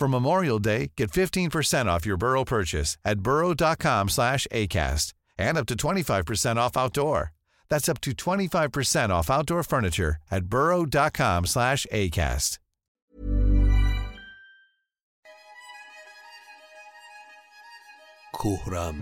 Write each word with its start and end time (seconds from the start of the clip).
For 0.00 0.08
Memorial 0.08 0.58
Day, 0.58 0.92
get 0.96 1.10
15% 1.10 1.86
off 1.86 2.04
your 2.06 2.18
Burrow 2.18 2.44
purchase 2.44 2.98
at 3.04 3.20
burrow.com 3.20 4.08
slash 4.08 4.46
ACAST 4.52 5.14
and 5.38 5.58
up 5.58 5.66
to 5.66 5.74
25% 5.74 6.56
off 6.56 6.76
outdoor. 6.76 7.32
That's 7.68 7.88
up 7.88 8.00
to 8.02 8.12
25% 8.12 9.10
off 9.10 9.30
outdoor 9.30 9.62
furniture 9.62 10.16
at 10.30 10.44
burrow.com 10.46 11.46
slash 11.46 11.86
ACAST. 11.92 12.58
کوهرم 18.36 18.94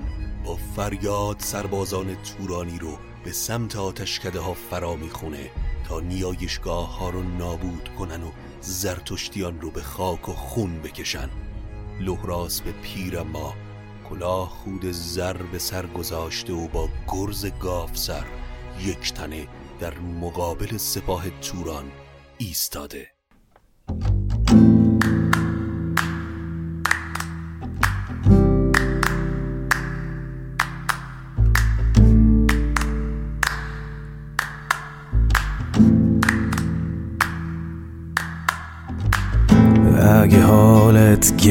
با 0.45 0.56
فریاد 0.56 1.41
سربازان 1.41 2.17
تورانی 2.23 2.78
رو 2.78 2.98
به 3.25 3.33
سمت 3.33 3.77
آتشکده 3.77 4.41
ها 4.41 4.55
فرا 4.55 4.97
میخونه 4.97 5.50
تا 5.89 6.00
نیایشگاه 6.00 6.98
ها 6.98 7.11
رو 7.11 7.23
نابود 7.23 7.89
کنن 7.98 8.23
و 8.23 8.31
زرتشتیان 8.62 9.62
رو 9.62 9.72
به 9.72 9.82
خاک 9.82 10.30
و 10.30 10.34
خون 10.34 10.82
بکشن. 10.82 11.30
لحراس 12.00 12.62
به 12.62 12.72
پیر 12.72 13.22
ما 13.22 13.54
کلاه 14.10 14.50
خود 14.50 14.92
زر 14.92 15.38
به 15.38 15.60
سر 15.60 15.86
گذاشته 15.86 16.54
و 16.54 16.68
با 16.68 16.90
گرز 17.08 17.46
گاف 17.60 17.98
سر 17.98 18.26
یک 18.80 19.14
تنه 19.14 19.48
در 19.80 20.00
مقابل 20.00 20.78
سپاه 20.78 21.30
توران 21.30 21.92
ایستاده. 22.38 23.19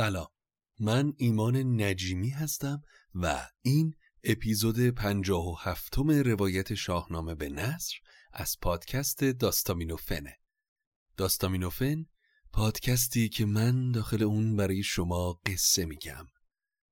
سلام. 0.00 0.28
من 0.78 1.12
ایمان 1.16 1.82
نجیمی 1.82 2.30
هستم 2.30 2.82
و 3.14 3.48
این 3.62 3.94
اپیزود 4.24 4.80
پنجاه 4.80 5.46
و 5.46 5.54
هفتم 5.60 6.10
روایت 6.10 6.74
شاهنامه 6.74 7.34
به 7.34 7.48
نصر 7.48 7.94
از 8.32 8.56
پادکست 8.62 9.24
داستامینوفنه. 9.24 10.38
داستامینوفن 11.16 12.06
پادکستی 12.52 13.28
که 13.28 13.44
من 13.44 13.92
داخل 13.92 14.22
اون 14.22 14.56
برای 14.56 14.82
شما 14.82 15.40
قصه 15.46 15.84
میگم. 15.84 16.26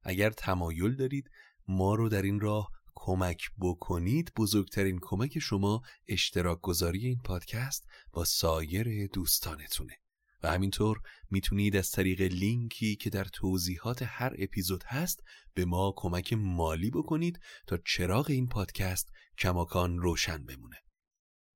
اگر 0.03 0.31
تمایل 0.31 0.97
دارید 0.97 1.31
ما 1.69 1.95
رو 1.95 2.09
در 2.09 2.23
این 2.23 2.41
راه 2.41 2.71
کمک 2.95 3.51
بکنید 3.61 4.33
بزرگترین 4.37 4.99
کمک 5.03 5.39
شما 5.39 5.83
اشتراک 6.09 6.61
گذاری 6.61 7.07
این 7.07 7.21
پادکست 7.25 7.87
با 8.13 8.25
سایر 8.25 9.07
دوستانتونه. 9.07 9.97
و 10.43 10.51
همینطور 10.51 11.01
می‌تونید 11.31 11.77
از 11.77 11.91
طریق 11.91 12.21
لینکی 12.21 12.97
که 12.97 13.11
در 13.11 13.25
توضیحات 13.25 14.03
هر 14.03 14.35
اپیزود 14.39 14.85
هست 14.87 15.23
به 15.55 15.65
ما 15.65 15.95
کمک 15.97 16.33
مالی 16.33 16.91
بکنید 16.91 17.41
تا 17.67 17.79
چراغ 17.87 18.31
این 18.31 18.49
پادکست 18.49 19.09
کماکان 19.39 19.99
روشن 19.99 20.45
بمونه. 20.45 20.77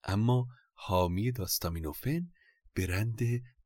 اما 0.05 0.47
حامی 0.75 1.33
داستامینوفن 1.33 2.33
برند 2.77 3.21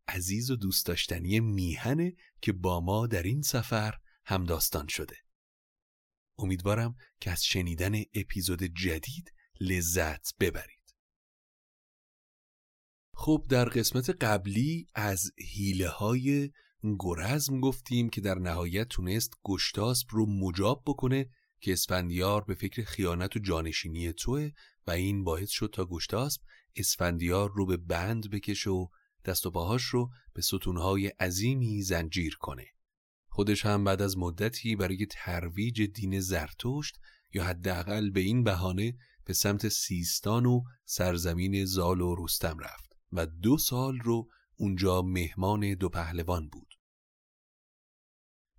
عزیز 0.09 0.51
و 0.51 0.57
دوست 0.57 0.87
داشتنی 0.87 1.41
میهنه 1.41 2.13
که 2.41 2.53
با 2.53 2.81
ما 2.81 3.07
در 3.07 3.23
این 3.23 3.43
سفر 3.43 3.95
هم 4.25 4.45
داستان 4.45 4.87
شده. 4.87 5.17
امیدوارم 6.39 6.97
که 7.21 7.31
از 7.31 7.45
شنیدن 7.45 7.95
اپیزود 8.15 8.63
جدید 8.63 9.33
لذت 9.61 10.39
ببرید. 10.41 10.76
خب 13.19 13.47
در 13.49 13.65
قسمت 13.65 14.11
قبلی 14.11 14.87
از 14.95 15.31
حیله 15.39 15.89
های 15.89 16.51
گرزم 16.99 17.61
گفتیم 17.61 18.09
که 18.09 18.21
در 18.21 18.39
نهایت 18.39 18.89
تونست 18.89 19.33
گشتاسب 19.45 20.07
رو 20.11 20.27
مجاب 20.27 20.83
بکنه 20.87 21.31
که 21.61 21.73
اسفندیار 21.73 22.45
به 22.45 22.55
فکر 22.55 22.85
خیانت 22.85 23.37
و 23.37 23.39
جانشینی 23.39 24.13
توه 24.13 24.51
و 24.87 24.91
این 24.91 25.25
باعث 25.25 25.51
شد 25.51 25.71
تا 25.73 25.85
گشتاسب 25.85 26.41
اسفندیار 26.77 27.51
رو 27.55 27.67
به 27.67 27.77
بند 27.77 28.31
بکشه 28.31 28.71
و 28.71 28.87
دست 29.25 29.47
و 29.47 29.51
پاهاش 29.51 29.83
رو 29.83 30.11
به 30.35 30.43
ستونهای 30.43 31.07
عظیمی 31.07 31.83
زنجیر 31.83 32.37
کنه. 32.41 32.67
خودش 33.29 33.67
هم 33.67 33.85
بعد 33.85 34.03
از 34.03 34.19
مدتی 34.19 34.77
برای 34.77 35.07
ترویج 35.11 35.83
دین 35.83 36.21
زرتشت 36.21 36.99
یا 37.35 37.45
حداقل 37.45 38.11
به 38.11 38.21
این 38.21 38.45
بهانه 38.45 38.95
به 39.25 39.33
سمت 39.33 39.69
سیستان 39.69 40.47
و 40.47 40.63
سرزمین 40.85 41.65
زال 41.65 42.01
و 42.01 42.15
رستم 42.19 42.59
رفت. 42.59 42.86
و 43.13 43.27
دو 43.27 43.59
سال 43.59 43.99
رو 43.99 44.29
اونجا 44.57 45.03
مهمان 45.03 45.75
دو 45.75 45.89
پهلوان 45.89 46.49
بود. 46.49 46.75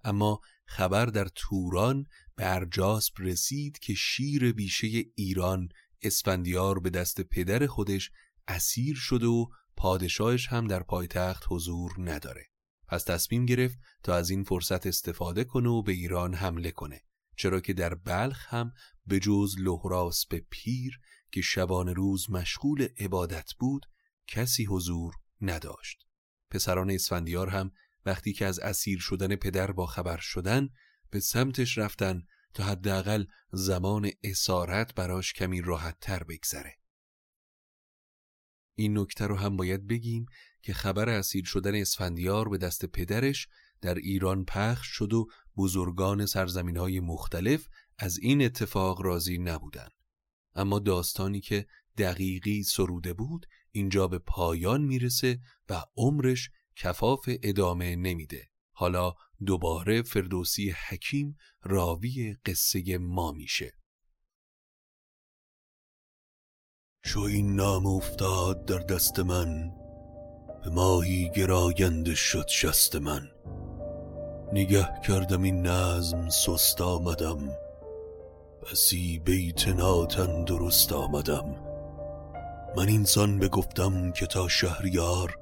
اما 0.03 0.41
خبر 0.65 1.05
در 1.05 1.27
توران 1.35 2.05
به 2.35 2.55
ارجاسب 2.55 3.13
رسید 3.19 3.79
که 3.79 3.93
شیر 3.93 4.53
بیشه 4.53 4.87
ایران 5.15 5.69
اسفندیار 6.01 6.79
به 6.79 6.89
دست 6.89 7.21
پدر 7.21 7.65
خودش 7.65 8.11
اسیر 8.47 8.95
شده 8.95 9.27
و 9.27 9.45
پادشاهش 9.75 10.47
هم 10.47 10.67
در 10.67 10.83
پایتخت 10.83 11.43
حضور 11.49 11.91
نداره. 11.97 12.45
پس 12.87 13.03
تصمیم 13.03 13.45
گرفت 13.45 13.77
تا 14.03 14.15
از 14.15 14.29
این 14.29 14.43
فرصت 14.43 14.87
استفاده 14.87 15.43
کنه 15.43 15.69
و 15.69 15.81
به 15.81 15.91
ایران 15.91 16.33
حمله 16.33 16.71
کنه 16.71 17.01
چرا 17.37 17.59
که 17.59 17.73
در 17.73 17.95
بلخ 17.95 18.53
هم 18.53 18.73
به 19.05 19.19
جز 19.19 19.55
لحراس 19.59 20.25
به 20.25 20.45
پیر 20.49 20.99
که 21.31 21.41
شبان 21.41 21.87
روز 21.95 22.29
مشغول 22.29 22.87
عبادت 22.99 23.53
بود 23.59 23.85
کسی 24.27 24.65
حضور 24.65 25.13
نداشت 25.41 26.07
پسران 26.49 26.91
اسفندیار 26.91 27.49
هم 27.49 27.71
وقتی 28.05 28.33
که 28.33 28.45
از 28.45 28.59
اسیر 28.59 28.99
شدن 28.99 29.35
پدر 29.35 29.71
با 29.71 29.85
خبر 29.85 30.17
شدن 30.17 30.69
به 31.09 31.19
سمتش 31.19 31.77
رفتن 31.77 32.23
تا 32.53 32.63
حداقل 32.63 33.25
زمان 33.51 34.11
اسارت 34.23 34.95
براش 34.95 35.33
کمی 35.33 35.61
راحت 35.61 35.97
تر 36.01 36.23
بگذره 36.23 36.77
این 38.75 38.97
نکته 38.97 39.27
رو 39.27 39.35
هم 39.35 39.57
باید 39.57 39.87
بگیم 39.87 40.25
که 40.61 40.73
خبر 40.73 41.09
اسیر 41.09 41.45
شدن 41.45 41.75
اسفندیار 41.75 42.49
به 42.49 42.57
دست 42.57 42.85
پدرش 42.85 43.47
در 43.81 43.95
ایران 43.95 44.45
پخش 44.45 44.87
شد 44.87 45.13
و 45.13 45.27
بزرگان 45.57 46.25
سرزمین 46.25 46.77
های 46.77 46.99
مختلف 46.99 47.67
از 47.97 48.17
این 48.17 48.41
اتفاق 48.41 49.01
راضی 49.01 49.37
نبودند. 49.37 49.91
اما 50.55 50.79
داستانی 50.79 51.41
که 51.41 51.67
دقیقی 51.97 52.63
سروده 52.63 53.13
بود 53.13 53.45
اینجا 53.71 54.07
به 54.07 54.19
پایان 54.19 54.81
می‌رسه 54.81 55.39
و 55.69 55.83
عمرش 55.97 56.49
کفاف 56.75 57.29
ادامه 57.43 57.95
نمیده. 57.95 58.49
حالا 58.71 59.13
دوباره 59.45 60.01
فردوسی 60.01 60.69
حکیم 60.69 61.37
راوی 61.63 62.35
قصه 62.45 62.97
ما 62.97 63.31
میشه. 63.31 63.73
چو 67.03 67.19
این 67.19 67.55
نام 67.55 67.85
افتاد 67.85 68.65
در 68.65 68.79
دست 68.79 69.19
من 69.19 69.71
به 70.63 70.69
ماهی 70.69 71.31
گراینده 71.35 72.15
شد 72.15 72.47
شست 72.47 72.95
من 72.95 73.27
نگه 74.53 75.01
کردم 75.07 75.41
این 75.41 75.67
نظم 75.67 76.29
سست 76.29 76.81
آمدم 76.81 77.49
بسی 78.61 79.19
بیت 79.19 79.67
ناتن 79.67 80.43
درست 80.43 80.93
آمدم 80.93 81.66
من 82.77 82.87
اینسان 82.87 83.39
بگفتم 83.39 84.11
که 84.11 84.25
تا 84.25 84.47
شهریار 84.47 85.39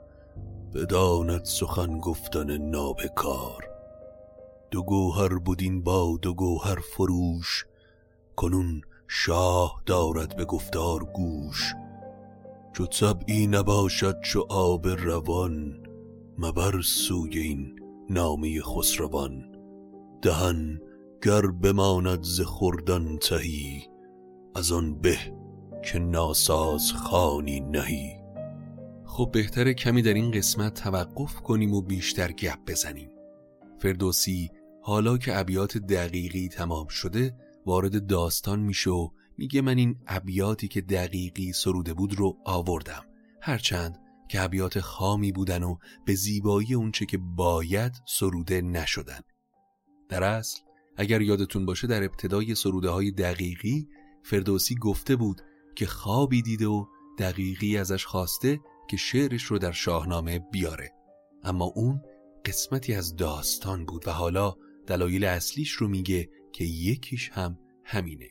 بداند 0.73 1.45
سخن 1.45 1.99
گفتن 1.99 2.57
نابکار. 2.57 3.69
دو 4.71 4.83
گوهر 4.83 5.37
بودین 5.37 5.83
با 5.83 6.19
دو 6.21 6.33
گوهر 6.33 6.75
فروش 6.75 7.65
کنون 8.35 8.81
شاه 9.07 9.81
دارد 9.85 10.35
به 10.35 10.45
گفتار 10.45 11.03
گوش. 11.03 11.73
چو 12.73 12.85
طبعی 12.85 13.47
نباشد 13.47 14.21
چو 14.21 14.45
آب 14.49 14.87
روان 14.87 15.79
مبر 16.37 16.81
سوی 16.81 17.39
این 17.39 17.79
نامی 18.09 18.61
خسروان. 18.61 19.55
دهن 20.21 20.81
گر 21.23 21.47
بماند 21.47 22.23
ز 22.23 22.41
خوردن 22.41 23.17
تهی 23.17 23.83
از 24.55 24.71
آن 24.71 25.01
به 25.01 25.17
که 25.85 25.99
ناساز 25.99 26.91
خانی 26.91 27.59
نهی. 27.59 28.15
خب 29.05 29.29
بهتره 29.33 29.73
کمی 29.73 30.01
در 30.01 30.13
این 30.13 30.31
قسمت 30.31 30.73
توقف 30.73 31.35
کنیم 31.35 31.73
و 31.73 31.81
بیشتر 31.81 32.31
گپ 32.31 32.59
بزنیم. 32.67 33.09
فردوسی 33.79 34.49
حالا 34.81 35.17
که 35.17 35.39
ابیات 35.39 35.77
دقیقی 35.77 36.47
تمام 36.47 36.87
شده 36.87 37.35
وارد 37.65 38.07
داستان 38.07 38.59
میشه 38.59 38.89
و 38.89 39.09
میگه 39.37 39.61
من 39.61 39.77
این 39.77 39.95
ابیاتی 40.07 40.67
که 40.67 40.81
دقیقی 40.81 41.53
سروده 41.53 41.93
بود 41.93 42.13
رو 42.13 42.37
آوردم. 42.45 43.03
هرچند 43.41 43.99
که 44.29 44.41
ابیات 44.41 44.79
خامی 44.79 45.31
بودن 45.31 45.63
و 45.63 45.77
به 46.05 46.15
زیبایی 46.15 46.73
اونچه 46.73 47.05
که 47.05 47.17
باید 47.17 47.91
سروده 48.07 48.61
نشدن. 48.61 49.19
در 50.09 50.23
اصل 50.23 50.59
اگر 50.97 51.21
یادتون 51.21 51.65
باشه 51.65 51.87
در 51.87 52.03
ابتدای 52.03 52.55
سروده 52.55 52.89
های 52.89 53.11
دقیقی 53.11 53.87
فردوسی 54.23 54.75
گفته 54.75 55.15
بود 55.15 55.41
که 55.75 55.85
خوابی 55.85 56.41
دیده 56.41 56.67
و 56.67 56.85
دقیقی 57.17 57.77
ازش 57.77 58.05
خواسته 58.05 58.59
که 58.87 58.97
شعرش 58.97 59.43
رو 59.43 59.57
در 59.57 59.71
شاهنامه 59.71 60.39
بیاره. 60.39 60.91
اما 61.43 61.65
اون 61.65 62.01
قسمتی 62.45 62.93
از 62.93 63.15
داستان 63.15 63.85
بود 63.85 64.07
و 64.07 64.11
حالا 64.11 64.55
دلایل 64.87 65.23
اصلیش 65.23 65.71
رو 65.71 65.87
میگه 65.87 66.29
که 66.53 66.63
یکیش 66.63 67.29
هم 67.29 67.59
همینه. 67.83 68.29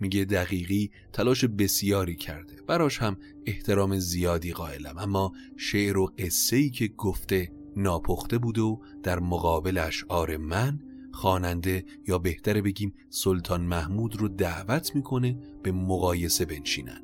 میگه 0.00 0.24
دقیقی 0.24 0.90
تلاش 1.12 1.44
بسیاری 1.44 2.16
کرده. 2.16 2.62
براش 2.62 2.98
هم 2.98 3.16
احترام 3.46 3.98
زیادی 3.98 4.52
قائلم. 4.52 4.98
اما 4.98 5.32
شعر 5.56 5.98
و 5.98 6.06
قصه 6.18 6.56
ای 6.56 6.70
که 6.70 6.88
گفته 6.88 7.52
ناپخته 7.76 8.38
بود 8.38 8.58
و 8.58 8.82
در 9.02 9.18
مقابل 9.18 9.78
اشعار 9.78 10.36
من 10.36 10.80
خواننده 11.14 11.84
یا 12.08 12.18
بهتره 12.18 12.62
بگیم 12.62 12.94
سلطان 13.10 13.60
محمود 13.60 14.16
رو 14.16 14.28
دعوت 14.28 14.94
می‌کنه 14.94 15.38
به 15.62 15.72
مقایسه 15.72 16.44
بنشینن. 16.44 17.00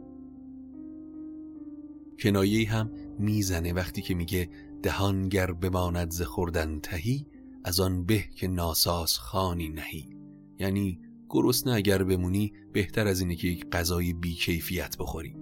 کنایه 2.18 2.70
هم 2.70 2.90
می‌زنه 3.18 3.72
وقتی 3.72 4.02
که 4.02 4.14
میگه 4.14 4.50
دهانگر 4.82 5.52
بماند 5.52 6.10
ز 6.10 6.22
خوردن 6.22 6.80
تهی 6.80 7.26
از 7.64 7.80
آن 7.80 8.04
به 8.04 8.24
که 8.34 8.48
ناساس 8.48 9.18
خانی 9.18 9.68
نهی. 9.68 10.16
یعنی 10.58 11.00
گرسنه 11.28 11.72
اگر 11.72 12.02
بمونی 12.02 12.52
بهتر 12.72 13.06
از 13.06 13.20
اینه 13.20 13.34
که 13.34 13.48
یک 13.48 13.70
غذای 13.70 14.12
بیکیفیت 14.12 14.96
بخوری. 14.98 15.36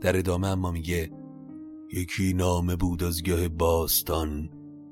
در 0.00 0.18
ادامه 0.18 0.48
اما 0.48 0.70
میگه 0.70 1.10
یکی 1.92 2.34
نامه 2.34 2.76
بود 2.76 3.04
از 3.04 3.22
گه 3.22 3.48
باستان 3.48 4.50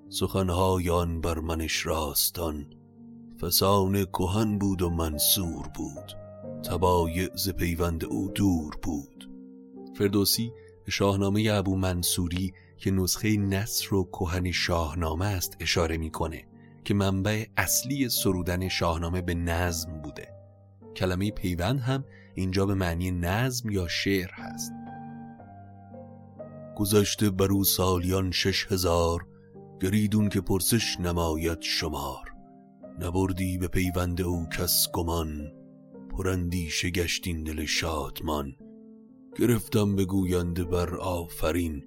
سخنهای 0.08 0.90
آن 0.90 1.20
بر 1.20 1.38
منش 1.38 1.86
راستان. 1.86 2.66
فسان 3.46 4.04
کهن 4.04 4.58
بود 4.58 4.82
و 4.82 4.90
منصور 4.90 5.68
بود. 5.74 6.16
تبایع 6.70 7.28
ز 7.36 7.50
پیوند 7.50 8.04
او 8.04 8.28
دور 8.28 8.76
بود. 8.82 9.30
فردوسی 9.98 10.52
به 10.84 10.90
شاهنامه 10.90 11.50
ابو 11.52 11.76
منصوری 11.76 12.52
که 12.76 12.90
نسخه 12.90 13.36
نصر 13.36 13.94
و 13.94 14.04
کهن 14.04 14.50
شاهنامه 14.50 15.26
است 15.26 15.56
اشاره 15.60 15.96
می‌کنه 15.96 16.44
که 16.84 16.94
منبع 16.94 17.44
اصلی 17.56 18.08
سرودن 18.08 18.68
شاهنامه 18.68 19.22
به 19.22 19.34
نظم 19.34 20.02
بوده. 20.02 20.28
کلمه 20.96 21.30
پیوند 21.30 21.80
هم 21.80 22.04
اینجا 22.34 22.66
به 22.66 22.74
معنی 22.74 23.10
نظم 23.10 23.70
یا 23.70 23.88
شعر 23.88 24.30
هست. 24.32 24.72
گذشته 26.76 27.30
بر 27.30 27.52
او 27.52 27.64
سالیان 27.64 28.30
شش 28.30 28.66
هزار 28.72 29.26
گریدون 29.80 30.28
که 30.28 30.40
پرسش 30.40 31.00
نماید 31.00 31.60
شمار. 31.60 32.33
نبردی 33.00 33.58
به 33.58 33.68
پیوند 33.68 34.20
او 34.20 34.46
کس 34.58 34.88
گمان 34.92 35.52
پرندی 36.10 36.70
شگشتین 36.70 37.42
دل 37.42 37.64
شادمان. 37.64 38.56
گرفتم 39.38 39.96
به 39.96 40.04
گوینده 40.04 40.64
بر 40.64 40.96
آفرین 40.96 41.84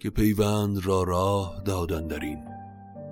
که 0.00 0.10
پیوند 0.10 0.86
را 0.86 1.02
راه 1.02 1.62
دادن 1.64 2.06
در 2.06 2.20
این 2.20 2.44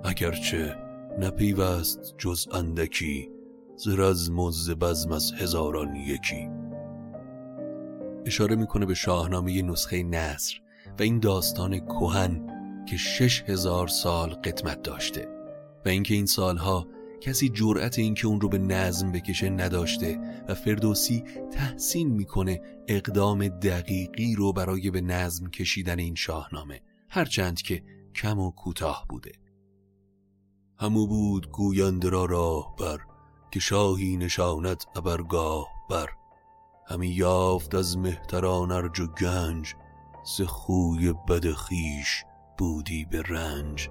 اگرچه 0.04 0.76
نپیوست 1.18 2.14
جز 2.18 2.48
اندکی 2.52 3.30
ز 3.76 3.88
رزم 3.88 4.38
و 4.38 4.50
ز 4.50 4.70
بزم 4.70 5.12
از 5.12 5.32
هزاران 5.32 5.96
یکی. 5.96 6.48
اشاره 8.26 8.56
می‌کنه 8.56 8.86
به 8.86 8.94
شاهنامه 8.94 9.62
نسخه 9.62 10.02
نصر 10.02 10.60
و 10.98 11.02
این 11.02 11.20
داستان 11.20 11.78
کوهن 11.78 12.46
که 12.86 12.96
شش 12.96 13.42
هزار 13.42 13.88
سال 13.88 14.28
قدمت 14.28 14.82
داشته 14.82 15.28
و 15.84 15.88
اینکه 15.88 16.14
این 16.14 16.26
سالها 16.26 16.86
کسی 17.24 17.48
جرأت 17.48 17.98
اینکه 17.98 18.26
اون 18.26 18.40
رو 18.40 18.48
به 18.48 18.58
نظم 18.58 19.12
بکشه 19.12 19.50
نداشته 19.50 20.18
و 20.48 20.54
فردوسی 20.54 21.24
تحسین 21.52 22.08
می‌کنه 22.08 22.60
اقدام 22.88 23.48
دقیقی 23.48 24.34
رو 24.34 24.52
برای 24.52 24.90
به 24.90 25.00
نظم 25.00 25.50
کشیدن 25.50 25.98
این 25.98 26.14
شاهنامه 26.14 26.80
هرچند 27.08 27.62
که 27.62 27.82
کم 28.14 28.38
و 28.38 28.50
کوتاه 28.50 29.06
بوده. 29.08 29.32
همو 30.78 31.06
بود 31.06 31.50
گوینده 31.50 32.08
را 32.08 32.24
راه 32.24 32.76
بر 32.78 32.98
که 33.50 33.60
شاهی 33.60 34.16
نشاند 34.16 34.84
ابرگاه 34.96 35.68
بر. 35.90 36.08
همی 36.86 37.08
یافت 37.08 37.74
از 37.74 37.98
مهتران 37.98 38.72
ارج 38.72 39.00
و 39.00 39.06
گنج 39.06 39.74
ز 40.36 40.42
خوی 40.42 41.12
بد 41.12 41.52
خیش 41.52 42.24
بودی 42.58 43.04
به 43.04 43.22
رنج. 43.22 43.88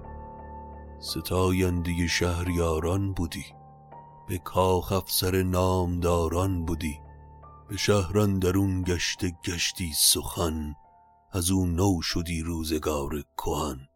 ستاینده 1.04 2.06
شهریاران 2.06 3.12
بودی. 3.12 3.44
به 4.28 4.38
کاخ 4.38 4.92
افسر 4.92 5.42
نامداران 5.42 6.64
بودی. 6.64 7.00
به 7.68 7.76
شهران 7.76 8.38
درون 8.38 8.82
گشته 8.82 9.32
گشتی 9.46 9.92
سخن. 9.94 10.74
از 11.32 11.50
او 11.50 11.66
نو 11.66 12.02
شدی 12.02 12.42
روزگار 12.42 13.24
کهن. 13.36 13.88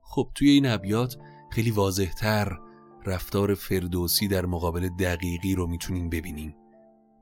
خب 0.00 0.30
توی 0.34 0.50
این 0.50 0.66
ابیات 0.66 1.16
خیلی 1.50 1.70
واضحتر 1.70 2.58
رفتار 3.06 3.54
فردوسی 3.54 4.28
در 4.28 4.46
مقابل 4.46 4.88
دقیقی 4.88 5.54
رو 5.54 5.66
می‌تونیم 5.66 6.10
ببینیم. 6.10 6.54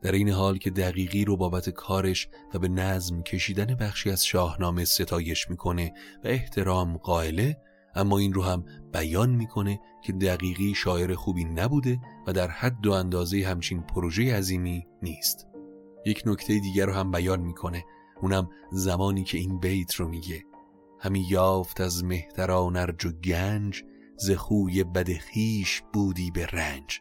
در 0.02 0.12
این 0.12 0.28
حال 0.28 0.58
که 0.58 0.70
دقیقی 0.70 1.24
رو 1.24 1.36
بابت 1.36 1.70
کارش 1.70 2.28
و 2.54 2.58
به 2.58 2.68
نظم 2.68 3.22
کشیدن 3.22 3.74
بخشی 3.74 4.10
از 4.10 4.26
شاهنامه 4.26 4.84
ستایش 4.84 5.50
می‌کنه 5.50 5.92
و 6.24 6.28
احترام 6.28 6.96
قائله 6.96 7.56
اما 7.98 8.18
این 8.18 8.32
رو 8.32 8.42
هم 8.42 8.64
بیان 8.92 9.30
می‌کنه 9.30 9.80
که 10.02 10.12
دقیقی 10.12 10.74
شاعر 10.74 11.14
خوبی 11.14 11.44
نبوده 11.44 12.00
و 12.26 12.32
در 12.32 12.48
حد 12.48 12.86
و 12.86 12.92
اندازه 12.92 13.46
همچین 13.46 13.82
پروژه 13.82 14.36
عظیمی 14.36 14.86
نیست. 15.02 15.46
یک 16.06 16.22
نکته 16.26 16.58
دیگر 16.58 16.86
رو 16.86 16.92
هم 16.92 17.10
بیان 17.10 17.40
می‌کنه. 17.40 17.84
اونم 18.22 18.50
زمانی 18.72 19.24
که 19.24 19.38
این 19.38 19.58
بیت 19.58 19.94
رو 19.94 20.08
میگه. 20.08 20.44
همی 21.00 21.26
یافت 21.30 21.80
از 21.80 22.04
مهتران 22.04 22.76
ارج 22.76 23.06
و 23.06 23.12
گنج 23.12 23.82
ز 24.16 24.30
خوی 24.30 24.84
بدخیش 24.84 25.82
بودی 25.92 26.30
به 26.30 26.46
رنج. 26.46 27.00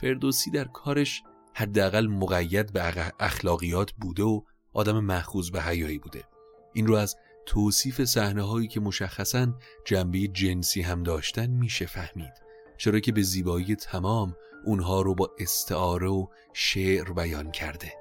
فردوسی 0.00 0.50
در 0.50 0.64
کارش 0.64 1.22
حداقل 1.54 2.06
مقید 2.06 2.72
به 2.72 3.12
اخلاقیات 3.20 3.92
بوده 3.92 4.22
و 4.22 4.40
آدم 4.72 5.00
محخوز 5.00 5.50
به 5.50 5.62
حیایی 5.62 5.98
بوده. 5.98 6.24
این 6.72 6.86
رو 6.86 6.94
از 6.94 7.16
توصیف 7.46 8.04
صحنه 8.04 8.42
هایی 8.42 8.68
که 8.68 8.80
مشخصا 8.80 9.54
جنبه 9.84 10.18
جنسی 10.18 10.82
هم 10.82 11.02
داشتن 11.02 11.50
میشه 11.50 11.86
فهمید. 11.86 12.32
چرا 12.76 13.00
که 13.00 13.12
به 13.12 13.22
زیبایی 13.22 13.76
تمام 13.76 14.36
اونها 14.64 15.02
رو 15.02 15.14
با 15.14 15.30
استعاره 15.38 16.08
و 16.08 16.26
شعر 16.52 17.12
بیان 17.12 17.50
کرده. 17.50 17.92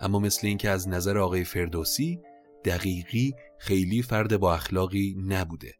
اما 0.00 0.18
مثل 0.18 0.46
اینکه 0.46 0.70
از 0.70 0.88
نظر 0.88 1.18
آقای 1.18 1.44
فردوسی 1.44 2.20
دقیقی 2.64 3.34
خیلی 3.58 4.02
فرد 4.02 4.36
با 4.36 4.54
اخلاقی 4.54 5.16
نبوده. 5.28 5.74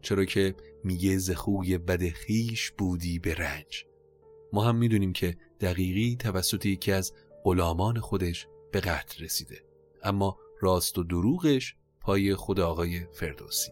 چرا 0.00 0.24
که 0.24 0.54
میگه 0.84 1.18
زخوی 1.18 1.78
بد 1.78 2.08
خیش 2.08 2.70
بودی 2.70 3.18
به 3.18 3.34
رنج. 3.34 3.84
ما 4.52 4.64
هم 4.64 4.76
می‌دونیم 4.76 5.12
که 5.12 5.36
دقیقی 5.60 6.16
توسط 6.16 6.66
یکی 6.66 6.92
از 6.92 7.12
غلامان 7.44 8.00
خودش 8.00 8.46
به 8.72 8.80
قتل 8.80 9.24
رسیده. 9.24 9.64
اما 10.02 10.38
راست 10.60 10.98
و 10.98 11.02
دروغش 11.02 11.76
پای 12.02 12.34
خود 12.34 12.60
آقای 12.60 13.06
فردوسی. 13.12 13.70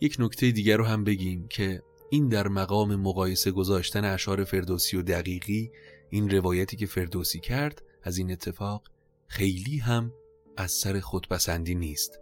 یک 0.00 0.16
نکته 0.18 0.50
دیگر 0.50 0.76
رو 0.76 0.84
هم 0.84 1.04
بگیم 1.04 1.48
که 1.48 1.82
این 2.10 2.28
در 2.28 2.48
مقام 2.48 2.96
مقایسه 2.96 3.50
گذاشتن 3.50 4.04
اشعار 4.04 4.44
فردوسی 4.44 4.96
و 4.96 5.02
دقیقی 5.02 5.70
این 6.10 6.30
روایتی 6.30 6.76
که 6.76 6.86
فردوسی 6.86 7.40
کرد 7.40 7.82
از 8.02 8.18
این 8.18 8.32
اتفاق 8.32 8.82
خیلی 9.26 9.78
هم 9.78 10.12
از 10.56 10.72
سر 10.72 11.00
خودپسندی 11.00 11.74
نیست. 11.74 12.20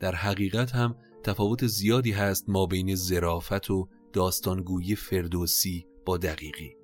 در 0.00 0.14
حقیقت 0.14 0.70
هم 0.70 0.96
تفاوت 1.22 1.66
زیادی 1.66 2.12
هست 2.12 2.44
ما 2.48 2.66
بین 2.66 2.94
زرافت 2.94 3.70
و 3.70 3.88
داستانگویی 4.12 4.96
فردوسی 4.96 5.86
با 6.04 6.16
دقیقی. 6.16 6.79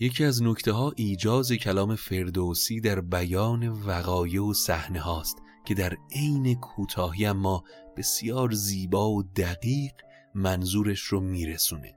یکی 0.00 0.24
از 0.24 0.42
نکته 0.42 0.72
ها 0.72 0.92
ایجاز 0.96 1.52
کلام 1.52 1.94
فردوسی 1.94 2.80
در 2.80 3.00
بیان 3.00 3.68
وقایع 3.68 4.42
و 4.42 4.54
صحنه 4.54 5.00
هاست 5.00 5.36
که 5.64 5.74
در 5.74 5.96
عین 6.12 6.54
کوتاهی 6.54 7.26
اما 7.26 7.64
بسیار 7.96 8.50
زیبا 8.50 9.10
و 9.10 9.22
دقیق 9.22 9.92
منظورش 10.34 11.00
رو 11.00 11.20
میرسونه. 11.20 11.94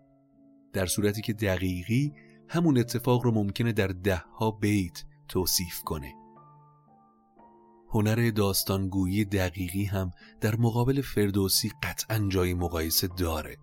در 0.74 0.86
صورتی 0.86 1.22
که 1.22 1.34
دقیقی 1.34 2.14
همون 2.48 2.78
اتفاق 2.78 3.24
رو 3.24 3.32
ممکنه 3.32 3.72
در 3.72 3.88
ده 3.88 4.24
ها 4.40 4.52
بیت 4.52 5.04
توصیف 5.28 5.82
کنه. 5.86 6.14
هنر 7.90 8.30
داستانگویی 8.30 9.26
دقیقی 9.26 9.84
هم 9.84 10.12
در 10.42 10.56
مقابل 10.56 11.02
فردوسی 11.02 11.72
قطعا 11.84 12.28
جای 12.30 12.54
مقایسه 12.54 13.08
داره. 13.08 13.58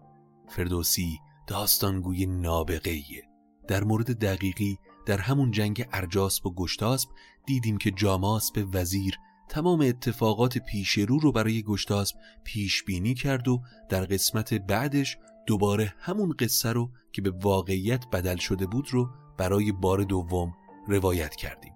فردوسی 0.48 1.18
داستانگوی 1.46 2.26
نابغهیه 2.26 3.27
در 3.68 3.84
مورد 3.84 4.18
دقیقی 4.18 4.78
در 5.06 5.18
همون 5.18 5.50
جنگ 5.50 5.86
ارجاسب 5.92 6.46
و 6.46 6.54
گشتاسب 6.54 7.08
دیدیم 7.46 7.78
که 7.78 7.90
جاماسب 7.90 8.68
وزیر 8.72 9.18
تمام 9.48 9.80
اتفاقات 9.80 10.58
پیشرو 10.58 11.18
رو 11.18 11.32
برای 11.32 11.62
گشتاسب 11.62 12.16
پیش 12.44 12.84
بینی 12.84 13.14
کرد 13.14 13.48
و 13.48 13.62
در 13.88 14.04
قسمت 14.04 14.54
بعدش 14.54 15.18
دوباره 15.46 15.94
همون 15.98 16.34
قصه 16.38 16.72
رو 16.72 16.90
که 17.12 17.22
به 17.22 17.30
واقعیت 17.30 18.04
بدل 18.12 18.36
شده 18.36 18.66
بود 18.66 18.88
رو 18.90 19.08
برای 19.38 19.72
بار 19.72 20.02
دوم 20.02 20.54
روایت 20.88 21.36
کردیم. 21.36 21.72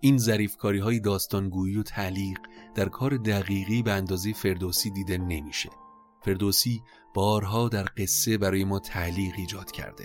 این 0.00 0.18
ظریفکاری 0.18 0.78
های 0.78 1.00
داستانگویی 1.00 1.76
و 1.76 1.82
تعلیق 1.82 2.38
در 2.74 2.88
کار 2.88 3.16
دقیقی 3.16 3.82
به 3.82 3.92
اندازه 3.92 4.32
فردوسی 4.32 4.90
دیده 4.90 5.18
نمیشه. 5.18 5.70
فردوسی 6.24 6.82
بارها 7.14 7.68
در 7.68 7.86
قصه 7.96 8.38
برای 8.38 8.64
ما 8.64 8.78
تعلیق 8.78 9.34
ایجاد 9.36 9.70
کرده. 9.70 10.04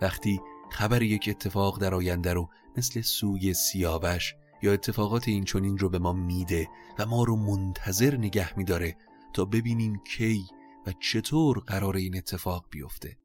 وقتی 0.00 0.40
خبر 0.70 1.02
یک 1.02 1.28
اتفاق 1.28 1.80
در 1.80 1.94
آینده 1.94 2.32
رو 2.32 2.50
مثل 2.76 3.00
سوی 3.00 3.54
سیاوش 3.54 4.34
یا 4.62 4.72
اتفاقات 4.72 5.28
این 5.28 5.44
چونین 5.44 5.78
رو 5.78 5.88
به 5.88 5.98
ما 5.98 6.12
میده 6.12 6.68
و 6.98 7.06
ما 7.06 7.24
رو 7.24 7.36
منتظر 7.36 8.16
نگه 8.16 8.58
میداره 8.58 8.96
تا 9.34 9.44
ببینیم 9.44 10.02
کی 10.04 10.44
و 10.86 10.92
چطور 11.00 11.58
قرار 11.58 11.96
این 11.96 12.16
اتفاق 12.16 12.66
بیفته. 12.70 13.16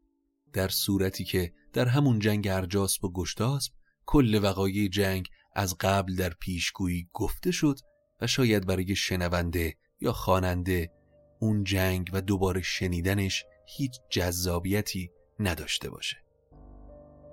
در 0.53 0.67
صورتی 0.67 1.23
که 1.23 1.53
در 1.73 1.85
همون 1.85 2.19
جنگ 2.19 2.47
ارجاسب 2.47 3.05
و 3.05 3.11
گشتاسب 3.13 3.73
کل 4.05 4.39
وقایع 4.43 4.87
جنگ 4.87 5.27
از 5.55 5.77
قبل 5.79 6.15
در 6.15 6.29
پیشگویی 6.29 7.09
گفته 7.13 7.51
شد 7.51 7.79
و 8.21 8.27
شاید 8.27 8.65
برای 8.65 8.95
شنونده 8.95 9.75
یا 10.01 10.13
خواننده 10.13 10.91
اون 11.39 11.63
جنگ 11.63 12.09
و 12.13 12.21
دوباره 12.21 12.61
شنیدنش 12.61 13.45
هیچ 13.67 13.99
جذابیتی 14.09 15.11
نداشته 15.39 15.89
باشه. 15.89 16.24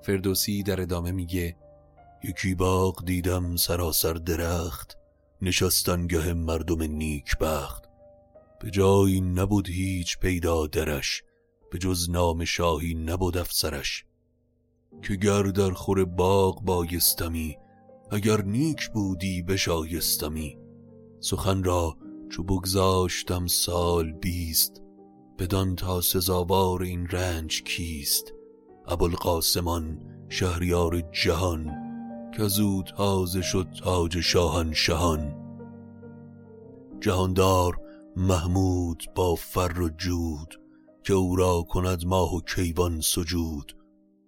فردوسی 0.03 0.63
در 0.63 0.81
ادامه 0.81 1.13
میگه 1.13 1.57
یکی 2.25 2.55
باغ 2.55 3.05
دیدم 3.05 3.57
سراسر 3.57 4.13
درخت 4.13 4.99
نشستنگه 5.43 6.33
مردم 6.33 6.83
نیک 6.83 7.39
بخت. 7.39 7.85
به 8.61 8.71
جایی 8.71 9.21
نبود 9.21 9.69
هیچ 9.69 10.19
پیدا 10.19 10.67
درش 10.67 11.23
به 11.71 11.79
جز 11.79 12.11
نام 12.11 12.45
شاهی 12.45 12.95
نبود 12.95 13.37
افسرش. 13.37 14.05
که 15.03 15.17
گر 15.17 15.43
در 15.43 15.71
خور 15.71 16.05
باغ 16.05 16.63
بایستمی 16.63 17.57
اگر 18.11 18.43
نیک 18.43 18.89
بودی 18.89 19.43
بشایستمی. 19.43 20.59
سخن 21.21 21.65
را 21.65 21.97
چو 22.31 22.43
بگذاشتم 22.43 23.47
سال 23.47 24.13
بیست 24.13 24.83
بدان 25.39 25.77
تا 25.77 26.01
سزاوار 26.01 26.83
این 26.83 27.07
رنج 27.07 27.63
کیست؟ 27.63 28.33
ابوالقاسمان 28.89 29.99
شهریار 30.29 31.01
جهان 31.01 31.71
که 32.37 32.49
زود 32.49 32.93
تازه 32.97 33.43
شد 33.43 33.69
تاج 33.83 34.21
شاهن 34.21 34.73
شهان 34.73 35.35
جهاندار 37.01 37.81
محمود 38.17 39.05
با 39.15 39.35
فر 39.35 39.81
و 39.81 39.89
جود 39.89 40.61
که 41.05 41.13
او 41.13 41.37
را 41.37 41.63
کند 41.63 42.07
ماه 42.07 42.35
و 42.35 42.41
کیوان 42.41 43.01
سجود. 43.01 43.77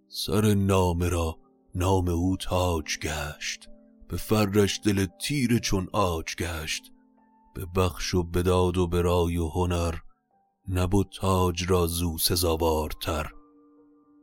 سر 0.09 0.55
نام 0.55 1.03
را 1.03 1.39
نام 1.75 2.09
او 2.09 2.37
تاج 2.37 2.99
گشت 2.99 3.69
به 4.09 4.17
فرش 4.17 4.81
دل 4.85 5.07
تیر 5.21 5.59
چون 5.59 5.89
آج 5.93 6.37
گشت. 6.37 6.93
به 7.55 7.67
بخش 7.77 8.15
و 8.15 8.23
بداد 8.23 8.79
و 8.79 8.87
برای 8.87 9.37
و 9.37 9.49
هنر 9.49 9.95
نبود 10.69 11.09
تاج 11.21 11.71
را 11.71 11.87
زو 11.87 12.19
سزاوارتر. 12.19 13.31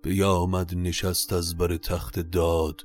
بیامد 0.04 0.76
نشست 0.76 1.34
از 1.34 1.58
بر 1.58 1.78
تخت 1.78 2.20
داد 2.20 2.82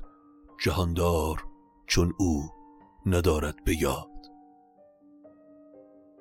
جهاندار 0.63 1.43
چون 1.87 2.13
او 2.19 2.49
ندارد 3.05 3.63
به 3.65 3.81
یاد. 3.81 4.07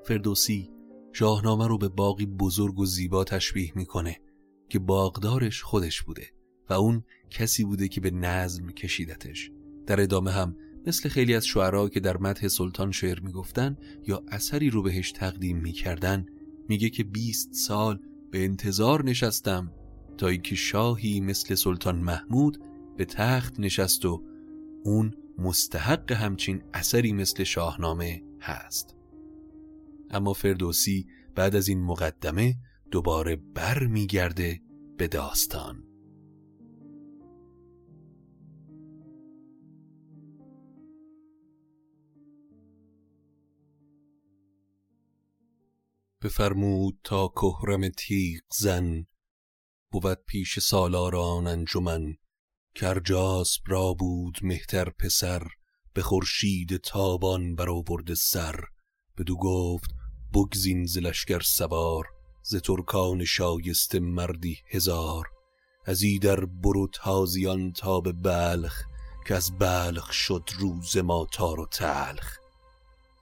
فردوسی 0.05 0.71
شاهنامه 1.13 1.67
رو 1.69 1.79
به 1.79 1.89
باقی 1.89 2.27
بزرگ 2.27 2.79
و 2.79 2.87
زیبا 2.87 3.25
تشبیه 3.25 3.73
می‌کنه 3.75 4.21
که 4.69 4.79
باغدارش 4.79 5.63
خودش 5.63 6.03
بوده 6.03 6.27
و 6.71 6.73
اون 6.73 7.05
کسی 7.31 7.65
بوده 7.65 7.89
که 7.89 8.01
به 8.01 8.11
نظم 8.11 8.67
کشیدتش. 8.67 9.51
در 9.87 10.01
ادامه 10.01 10.31
هم 10.31 10.57
مثل 10.87 11.09
خیلی 11.09 11.35
از 11.35 11.47
شعرها 11.47 11.89
که 11.89 12.01
در 12.01 12.17
مدح 12.17 12.49
سلطان 12.49 12.93
شعر 12.93 13.21
می‌گفتن 13.21 13.77
یا 14.07 14.23
اثری 14.29 14.71
رو 14.71 14.83
بهش 14.83 15.13
تقدیم 15.13 15.57
می‌کردن 15.57 16.27
میگه 16.69 16.91
که 16.91 17.05
بیست 17.05 17.53
سال 17.53 17.99
به 18.31 18.45
انتظار 18.45 19.05
نشستم 19.05 19.73
تا 20.19 20.29
اینکه 20.29 20.55
شاهی 20.55 21.21
مثل 21.21 21.55
سلطان 21.55 21.97
محمود 21.97 22.59
به 22.97 23.05
تخت 23.05 23.61
نشست 23.61 24.05
و 24.05 24.23
اون 24.85 25.15
مستحق 25.39 26.13
همچین 26.13 26.63
اثری 26.75 27.13
مثل 27.13 27.45
شاهنامه 27.45 28.23
هست. 28.41 28.97
اما 30.11 30.33
فردوسی 30.33 31.07
بعد 31.35 31.57
از 31.57 31.69
این 31.69 31.85
مقدمه 31.85 32.55
دوباره 32.91 33.37
بر 33.37 33.87
میگرده 33.87 34.61
به 34.97 35.09
داستان. 35.09 35.83
بفرمود 46.23 46.99
تا 47.05 47.29
کهرم 47.29 47.89
تیغ 47.89 48.41
زن 48.59 49.07
بود 49.91 50.19
پیش 50.27 50.59
سالاران 50.59 51.47
انجمن. 51.47 52.17
کرجاسب 52.75 53.63
را 53.67 53.93
بود 53.93 54.39
مهتر 54.43 54.91
پسر 54.91 55.47
به 55.93 56.03
خورشید 56.03 56.77
تابان 56.77 57.55
برآورده 57.55 58.15
سر. 58.15 58.65
بدو 59.19 59.37
گفت 59.37 59.91
بگزین 60.35 60.87
ز 60.87 60.99
لشکر 60.99 61.41
سوار 61.41 62.07
ز 62.43 62.57
ترکان 62.57 63.25
شایسته 63.25 64.01
مردی 64.01 64.59
هزار. 64.71 65.27
از 65.85 66.03
در 66.23 66.45
برو 66.45 66.89
تازیان 66.93 67.73
تا 67.73 68.01
به 68.01 68.13
بلخ 68.13 68.83
که 69.27 69.35
از 69.35 69.59
بلخ 69.59 70.13
شد 70.13 70.51
روز 70.59 70.97
ما 70.97 71.27
تار 71.33 71.61
و 71.61 71.67
تلخ. 71.67 72.37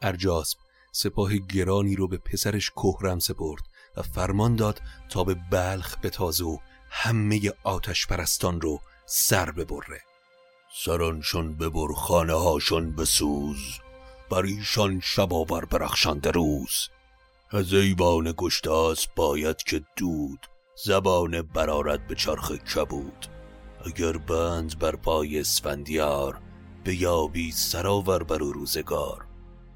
ارجاسب 0.02 0.58
سپاه 0.92 1.36
گرانی 1.36 1.96
رو 1.96 2.08
به 2.08 2.16
پسرش 2.16 2.70
کهرم 2.70 3.18
سپرد. 3.18 3.62
و 3.96 4.02
فرمان 4.02 4.56
داد 4.56 4.80
تا 5.08 5.24
به 5.24 5.34
بلخ 5.50 5.96
بتازه 6.02 6.44
و 6.44 6.58
همه 6.90 7.52
آتش 7.64 8.06
پرستان 8.06 8.60
رو 8.60 8.80
سر 9.06 9.50
ببره. 9.50 10.00
سرانشان 10.84 11.56
ببر 11.56 11.92
خانه 11.92 12.32
هاشان 12.32 12.92
بسوز. 12.92 13.80
بر 14.30 14.42
ایشان 14.42 15.00
شباور 15.00 15.64
برخشنده 15.64 16.30
روز. 16.30 16.88
از 17.50 17.72
ایوان 17.72 18.34
گشتاس 18.36 19.06
باید 19.16 19.56
که 19.56 19.84
دود 19.96 20.46
زبان 20.84 21.42
برارد 21.42 22.06
به 22.06 22.14
چرخ 22.14 22.52
کبود. 22.52 23.26
اگر 23.86 24.16
بند 24.16 24.78
بر 24.78 24.96
پای 24.96 25.40
اسفندیار 25.40 26.40
به 26.84 26.94
یابی 26.94 27.52
سراور 27.52 28.22
بر 28.22 28.38
روزگار. 28.38 29.26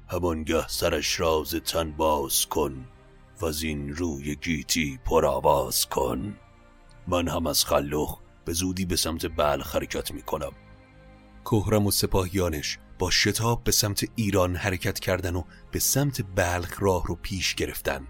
همانگه 0.07 0.67
سرش 0.67 1.19
راز 1.19 1.55
تن 1.55 1.91
باز 1.91 2.45
کن. 2.45 2.85
و 3.41 3.45
از 3.45 3.63
این 3.63 3.95
روی 3.95 4.35
گیتی 4.35 4.99
پرآواز 5.05 5.85
کن. 5.85 6.37
من 7.07 7.27
هم 7.27 7.47
از 7.47 7.65
خلوخ 7.65 8.19
به 8.45 8.53
زودی 8.53 8.85
به 8.85 8.95
سمت 8.95 9.25
بلخ 9.25 9.75
حرکت 9.75 10.11
می 10.11 10.21
کنم 10.21 10.51
کهرم 11.45 11.85
و 11.85 11.91
سپاهیانش 11.91 12.79
با 12.99 13.09
شتاب 13.09 13.63
به 13.63 13.71
سمت 13.71 14.05
ایران 14.15 14.55
حرکت 14.55 14.99
کردن 14.99 15.35
و 15.35 15.43
به 15.71 15.79
سمت 15.79 16.21
بلخ 16.35 16.83
راه 16.83 17.07
رو 17.07 17.15
پیش 17.15 17.55
گرفتن. 17.55 18.07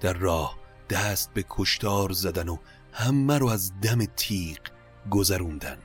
در 0.00 0.12
راه 0.12 0.58
دست 0.90 1.34
به 1.34 1.44
کشتار 1.48 2.12
زدن 2.12 2.48
و 2.48 2.56
همه 2.92 3.38
رو 3.38 3.46
از 3.46 3.80
دم 3.80 4.04
تیغ 4.04 4.58
گذروندن. 5.10 5.78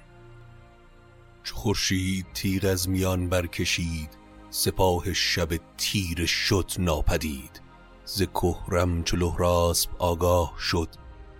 خورشید 1.53 2.25
تیغ 2.33 2.65
از 2.65 2.89
میان 2.89 3.29
برکشید 3.29 4.09
سپاه 4.49 5.13
شب 5.13 5.49
تیر 5.77 6.25
شد 6.25 6.71
ناپدید. 6.79 7.64
ز 8.05 8.23
کهرم 8.23 9.03
چو 9.03 9.17
لهراسب 9.17 9.89
آگاه 9.99 10.53
شد 10.59 10.89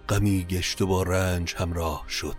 غمی 0.10 0.44
گشت 0.44 0.82
و 0.82 0.88
با 0.88 1.04
رنج 1.04 1.56
همراه 1.58 2.06
شد. 2.08 2.36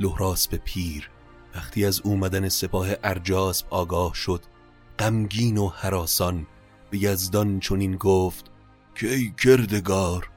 لهراسب 0.00 0.56
پیر 0.56 1.10
وقتی 1.54 1.86
از 1.86 2.00
اومدن 2.04 2.48
سپاه 2.48 2.88
ارجاسب 3.04 3.66
آگاه 3.70 4.14
شد 4.14 4.42
غمگین 4.98 5.58
و 5.58 5.68
حراسان 5.68 6.46
به 6.90 7.02
یزدان 7.02 7.60
چنین 7.60 7.96
گفت 7.96 8.50
که 8.94 9.14
ای 9.14 9.32
کردگار 9.44 10.30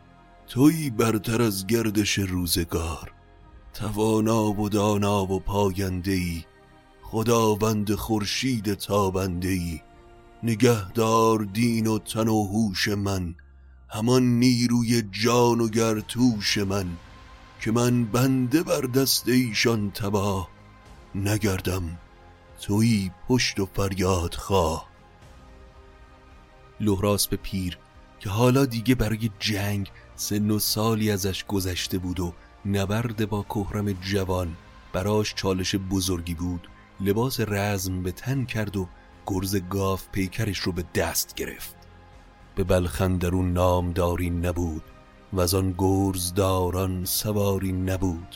توی 0.48 0.90
برتر 0.90 1.42
از 1.42 1.68
گردش 1.68 2.20
روزگار 2.20 3.12
توانا 3.74 4.52
و 4.52 4.70
دانا 4.70 5.26
و 5.26 5.40
پاینده 5.40 6.12
ای 6.12 6.44
خداوند 7.02 7.96
خورشید 7.96 8.74
تابنده 8.74 9.50
ای 9.50 9.82
نگهدار 10.44 11.40
دین 11.40 11.88
و 11.88 12.00
تن 12.00 12.28
و 12.28 12.44
هوش 12.44 12.88
من. 12.88 13.36
همان 13.90 14.24
نیروی 14.24 15.02
جان 15.12 15.62
و 15.62 15.68
گرتوش 15.68 16.58
من 16.58 16.88
که 17.62 17.72
من 17.72 18.06
بنده 18.06 18.64
بر 18.64 18.82
دست 18.82 19.28
ایشان 19.28 19.92
تباه 19.92 20.50
نگردم. 21.16 21.98
توی 22.62 23.12
پشت 23.28 23.60
و 23.60 23.66
فریاد 23.66 24.34
خواه. 24.34 24.88
لحراس 26.80 27.28
به 27.28 27.38
پیر 27.38 27.78
که 28.20 28.30
حالا 28.30 28.66
دیگه 28.66 28.96
برای 28.96 29.30
جنگ 29.40 29.92
سن 30.16 30.52
و 30.52 30.60
سالی 30.60 31.12
ازش 31.12 31.46
گذشته 31.46 31.98
بود 31.98 32.20
و 32.20 32.34
نبرد 32.66 33.30
با 33.30 33.44
کهرم 33.44 33.92
جوان 33.92 34.56
براش 34.94 35.36
چالش 35.36 35.76
بزرگی 35.76 36.34
بود 36.34 36.68
لباس 37.00 37.40
رزم 37.40 38.04
به 38.04 38.12
تن 38.12 38.46
کرد 38.46 38.78
و 38.78 38.88
گرز 39.28 39.56
گاف 39.56 40.08
پیکرش 40.12 40.60
رو 40.60 40.72
به 40.72 40.84
دست 40.96 41.36
گرفت. 41.36 41.76
به 42.56 42.64
بلخندرون 42.64 43.54
نامداری 43.54 44.30
نبود 44.30 44.84
و 45.34 45.40
از 45.40 45.54
آن 45.54 45.76
گرز 45.78 46.34
داران 46.34 47.06
سواری 47.06 47.72
نبود. 47.72 48.36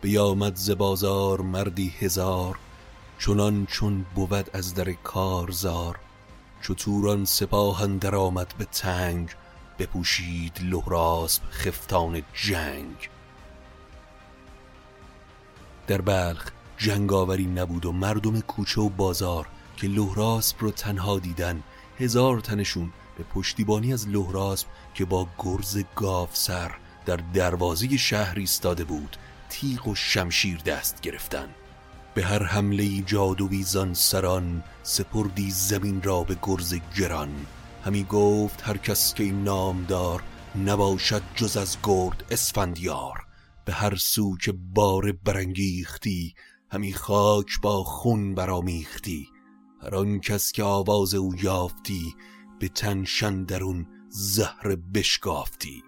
بیامد 0.00 0.56
ز 0.56 0.70
بازار 0.70 1.40
مردی 1.40 1.88
هزار 1.98 2.58
چنان 3.18 3.66
چون 3.66 4.06
بود 4.14 4.50
از 4.52 4.74
در 4.74 4.92
کارزار 4.92 5.98
چو 6.60 6.74
توران 6.74 7.24
سپاه 7.24 7.82
اندر 7.82 8.14
آمد 8.14 8.54
به 8.58 8.64
تنگ 8.64 9.30
بپوشید 9.78 10.60
لهراسب 10.62 11.42
خفتان 11.50 12.22
جنگ. 12.34 13.10
در 15.86 16.00
بلخ 16.00 16.50
جنگاوری 16.78 17.46
نبود 17.46 17.86
و 17.86 17.92
مردم 17.92 18.40
کوچه 18.40 18.80
و 18.80 18.88
بازار 18.88 19.46
که 19.76 19.86
لهراسب 19.86 20.56
رو 20.60 20.70
تنها 20.70 21.18
دیدن 21.18 21.62
هزار 21.98 22.40
تنشون 22.40 22.92
به 23.18 23.24
پشتیبانی 23.24 23.92
از 23.92 24.08
لهراسب 24.08 24.66
که 24.94 25.04
با 25.04 25.28
گرز 25.38 25.78
گاف 25.96 26.36
سر 26.36 26.74
در 27.06 27.16
دروازه 27.16 27.96
شهر 27.96 28.38
ایستاده 28.38 28.84
بود 28.84 29.16
تیغ 29.48 29.88
و 29.88 29.94
شمشیر 29.94 30.58
دست 30.58 31.00
گرفتن. 31.00 31.48
به 32.14 32.24
هر 32.24 32.42
حمله 32.42 33.00
جادوی 33.00 33.62
زان 33.62 33.94
سران 33.94 34.64
سپردی 34.82 35.50
زمین 35.50 36.02
را 36.02 36.22
به 36.24 36.36
گرز 36.42 36.74
گران. 36.96 37.46
همی 37.84 38.04
گفت 38.04 38.68
هر 38.68 38.76
کس 38.76 39.14
که 39.14 39.24
این 39.24 39.44
نامدار 39.44 40.22
نباشد 40.64 41.22
جز 41.34 41.56
از 41.56 41.76
گرد 41.82 42.24
اسفندیار. 42.30 43.26
به 43.64 43.72
هر 43.72 43.96
سو 43.96 44.36
که 44.36 44.52
بار 44.52 45.12
برانگیختی 45.12 46.34
همی 46.70 46.92
خاک 46.92 47.60
با 47.62 47.84
خون 47.84 48.34
برامیختی 48.34 49.28
هر 49.84 49.94
آن 49.94 50.20
کس 50.20 50.52
که 50.52 50.62
آواز 50.62 51.14
او 51.14 51.34
یافتی 51.42 52.14
به 52.60 52.68
تن 52.68 53.44
درون 53.44 53.86
زهر 54.08 54.76
بشکافتی. 54.76 55.82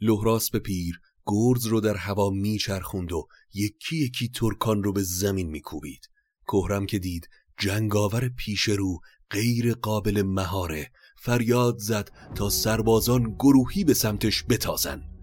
لحراس 0.00 0.50
به 0.50 0.58
پیر 0.58 1.00
گرز 1.26 1.66
رو 1.66 1.80
در 1.80 1.96
هوا 1.96 2.30
میچرخوند 2.30 3.12
و 3.12 3.28
یکی 3.54 3.96
یکی 3.96 4.28
ترکان 4.28 4.82
رو 4.82 4.92
به 4.92 5.02
زمین 5.02 5.50
میکوبید. 5.50 6.10
کهرم 6.46 6.86
که 6.86 6.98
دید 6.98 7.28
جنگاور 7.58 8.28
پیش 8.28 8.62
رو 8.62 9.00
غیر 9.30 9.74
قابل 9.74 10.22
مهاره 10.22 10.90
فریاد 11.16 11.78
زد 11.78 12.10
تا 12.34 12.50
سربازان 12.50 13.34
گروهی 13.34 13.84
به 13.84 13.94
سمتش 13.94 14.44
بتازن 14.48 15.13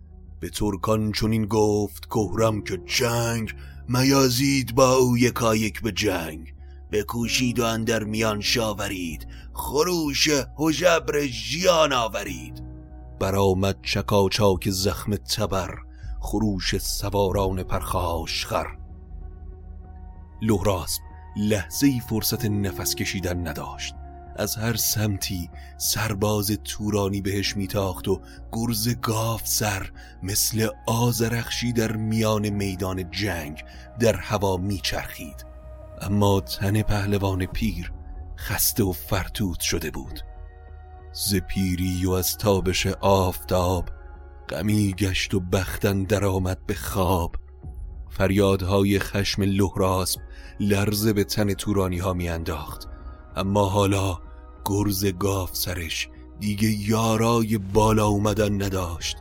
به 0.41 0.49
ترکان 0.49 1.11
چنین 1.11 1.45
گفت 1.45 2.05
کهرم 2.05 2.61
که 2.61 2.77
جنگ 2.77 3.53
میازید 3.87 4.75
با 4.75 4.93
او 4.93 5.17
یکایک 5.17 5.81
به 5.81 5.91
جنگ. 5.91 6.53
بکوشید 6.91 7.59
و 7.59 7.65
اندر 7.65 8.03
میان 8.03 8.41
شاورید 8.41 9.27
خروش 9.53 10.29
حجبر 10.55 11.25
جیان 11.27 11.93
آورید. 11.93 12.63
برآمد 13.19 13.77
چکاچاک 13.81 14.69
زخم 14.69 15.15
تبر 15.15 15.77
خروش 16.21 16.77
سواران 16.77 17.63
پرخاش 17.63 18.45
خر. 18.45 18.77
لهراسب 20.41 21.01
لحظه 21.37 21.87
ای 21.87 22.01
فرصت 22.09 22.45
نفس 22.45 22.95
کشیدن 22.95 23.47
نداشت. 23.47 23.95
از 24.35 24.55
هر 24.55 24.75
سمتی 24.75 25.49
سرباز 25.77 26.57
تورانی 26.63 27.21
بهش 27.21 27.57
میتاخت 27.57 28.07
و 28.07 28.21
گرز 28.51 28.89
گاف 29.01 29.47
سر 29.47 29.91
مثل 30.23 30.67
آزرخشی 30.87 31.73
در 31.73 31.91
میان 31.91 32.49
میدان 32.49 33.11
جنگ 33.11 33.63
در 33.99 34.15
هوا 34.15 34.57
میچرخید. 34.57 35.45
اما 36.01 36.41
تن 36.41 36.81
پهلوان 36.81 37.45
پیر 37.45 37.91
خسته 38.37 38.83
و 38.83 38.91
فرتوت 38.91 39.59
شده 39.59 39.91
بود. 39.91 40.19
ز 41.13 41.35
پیری 41.35 42.05
و 42.05 42.11
از 42.11 42.37
تابش 42.37 42.87
آفتاب 43.01 43.89
غمی 44.49 44.93
گشت 44.93 45.33
و 45.33 45.39
بختن 45.39 46.03
درآمد 46.03 46.65
به 46.67 46.73
خواب. 46.73 47.35
فریادهای 48.09 48.99
خشم 48.99 49.41
لهراسب 49.41 50.21
لرزه 50.59 51.13
به 51.13 51.23
تن 51.23 51.53
تورانی 51.53 51.97
ها 51.97 52.13
میانداخت. 52.13 52.87
اما 53.35 53.65
حالا 53.65 54.19
گرز 54.65 55.05
گاف 55.05 55.55
سرش 55.55 56.09
دیگه 56.39 56.89
یارای 56.89 57.57
بالا 57.57 58.07
اومدن 58.07 58.61
نداشت. 58.63 59.17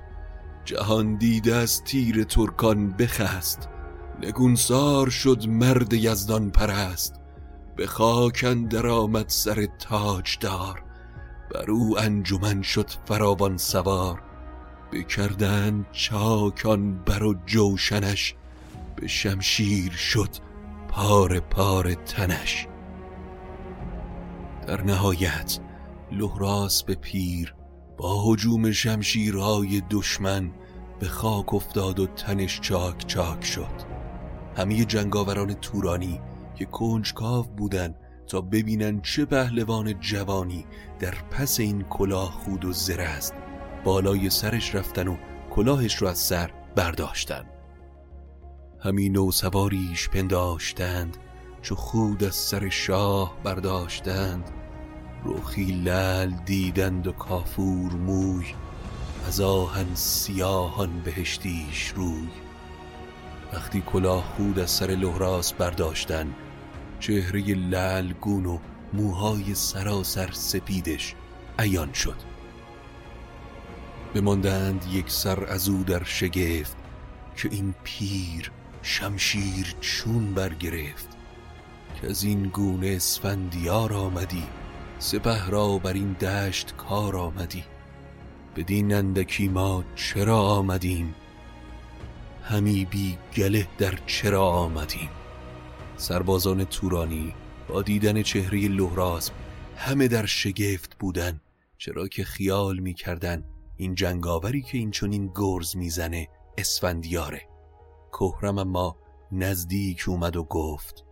جهان 0.64 1.16
دیده 1.16 1.54
از 1.54 1.84
تیر 1.84 2.24
ترکان 2.24 2.90
بخست. 2.90 3.68
نگونسار 4.22 5.10
شد 5.10 5.48
مرد 5.48 5.92
یزدان 5.92 6.50
پرست. 6.50 7.14
به 7.76 7.86
خاکن 7.86 8.64
در 8.64 8.86
آمد 8.86 9.28
سر 9.28 9.66
تاجدار. 9.78 10.82
بر 11.54 11.70
او 11.70 11.98
انجمن 11.98 12.62
شد 12.62 12.90
فراوان 13.04 13.56
سوار. 13.56 14.22
بکردن 14.92 15.86
چاکان 15.92 16.98
بر 16.98 17.22
و 17.22 17.34
جوشنش. 17.46 18.34
به 18.96 19.06
شمشیر 19.06 19.92
شد 19.92 20.30
پار 20.88 21.40
پار 21.40 21.94
تنش. 21.94 22.66
در 24.70 24.82
نهایت 24.82 25.58
لحراس 26.12 26.82
به 26.82 26.94
پیر 26.94 27.54
با 27.96 28.22
حجوم 28.24 28.70
شمشیرهای 28.70 29.82
دشمن 29.90 30.50
به 31.00 31.06
خاک 31.06 31.54
افتاد 31.54 32.00
و 32.00 32.06
تنش 32.06 32.60
چاک 32.60 33.06
چاک 33.06 33.44
شد. 33.44 33.82
همه 34.56 34.84
جنگاوران 34.84 35.54
تورانی 35.54 36.20
که 36.54 36.64
کنجکاو 36.64 37.46
بودن 37.46 37.94
تا 38.26 38.40
ببینن 38.40 39.00
چه 39.00 39.24
پهلوان 39.24 40.00
جوانی 40.00 40.66
در 40.98 41.14
پس 41.30 41.60
این 41.60 41.82
کلاه 41.82 42.30
خود 42.30 42.64
و 42.64 42.72
زره 42.72 43.04
است. 43.04 43.34
بالای 43.84 44.30
سرش 44.30 44.74
رفتن 44.74 45.08
و 45.08 45.16
کلاهش 45.50 45.94
رو 45.94 46.08
از 46.08 46.18
سر 46.18 46.50
برداشتن. 46.76 47.44
همین 48.80 49.16
و 49.16 49.30
سواریش 49.30 50.08
پنداشتند 50.08 51.16
چو 51.62 51.74
خود 51.74 52.24
از 52.24 52.34
سر 52.34 52.68
شاه 52.68 53.36
برداشتند. 53.44 54.59
روخی 55.24 55.64
لل 55.64 56.30
دیدند 56.44 57.06
و 57.06 57.12
کافور 57.12 57.92
موی 57.92 58.46
از 59.26 59.40
آهن 59.40 59.94
سیاهان 59.94 61.00
بهشتیش 61.00 61.92
روی. 61.96 62.28
وقتی 63.52 63.80
کلاه 63.86 64.24
خود 64.36 64.58
از 64.58 64.70
سر 64.70 64.86
لحراس 64.86 65.52
برداشتن 65.52 66.34
چهره 67.00 67.54
للگون 67.54 68.46
و 68.46 68.58
موهای 68.92 69.54
سراسر 69.54 70.30
سپیدش 70.32 71.14
عیان 71.58 71.92
شد. 71.92 72.16
بماندند 74.14 74.84
یک 74.92 75.10
سر 75.10 75.44
از 75.44 75.68
او 75.68 75.84
در 75.84 76.04
شگفت 76.04 76.76
که 77.36 77.48
این 77.52 77.74
پیر 77.84 78.50
شمشیر 78.82 79.74
چون 79.80 80.34
برگرفت. 80.34 81.08
که 82.00 82.10
از 82.10 82.24
این 82.24 82.42
گونه 82.42 82.88
اسفندیار 82.88 83.92
آمدی 83.92 84.44
سپه 85.02 85.50
را 85.50 85.78
بر 85.78 85.92
این 85.92 86.12
دشت 86.12 86.76
کار 86.76 87.16
آمدی. 87.16 87.64
بدین 88.56 88.94
اندکی 88.94 89.48
ما 89.48 89.84
چرا 89.94 90.38
آمدیم؟ 90.38 91.14
همی 92.42 92.84
بی 92.84 93.18
گله 93.36 93.68
در 93.78 93.98
چرا 94.06 94.48
آمدیم؟ 94.48 95.08
سربازان 95.96 96.64
تورانی 96.64 97.34
با 97.68 97.82
دیدن 97.82 98.22
چهره 98.22 98.68
لحراسب 98.68 99.32
همه 99.76 100.08
در 100.08 100.26
شگفت 100.26 100.98
بودن 100.98 101.40
چرا 101.78 102.08
که 102.08 102.24
خیال 102.24 102.78
می‌کردن 102.78 103.44
این 103.76 103.94
جنگاوری 103.94 104.62
که 104.62 104.78
این 104.78 104.90
چونین 104.90 105.32
گرز 105.34 105.76
می‌زنه 105.76 106.28
اسفندیاره. 106.58 107.42
کهرم 108.12 108.58
اما 108.58 108.96
نزدیک 109.32 110.04
اومد 110.08 110.36
و 110.36 110.44
گفت 110.44 111.04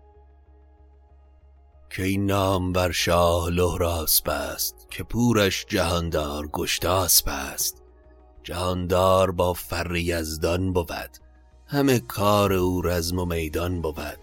که 1.90 2.02
این 2.02 2.26
نام 2.26 2.72
بر 2.72 2.90
شاه 2.90 3.50
لهراسب 3.50 4.28
است 4.30 4.86
که 4.90 5.02
پورش 5.02 5.66
جهاندار 5.68 6.46
گشتاسب 6.46 7.28
است 7.28 7.82
جهاندار 8.42 9.30
با 9.30 9.52
فر 9.52 9.96
یزدان 9.96 10.72
بود 10.72 11.18
همه 11.66 11.98
کار 11.98 12.52
او 12.52 12.82
رزم 12.82 13.18
و 13.18 13.24
میدان 13.24 13.82
بود. 13.82 14.18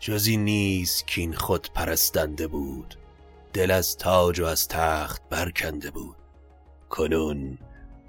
جزی 0.00 0.36
نیست 0.36 1.06
که 1.06 1.20
این 1.20 1.32
خود 1.32 1.68
پرستنده 1.74 2.46
بود 2.46 2.94
دل 3.52 3.70
از 3.70 3.96
تاج 3.96 4.40
و 4.40 4.44
از 4.44 4.68
تخت 4.68 5.22
برکنده 5.30 5.90
بود. 5.90 6.16
کنون 6.90 7.58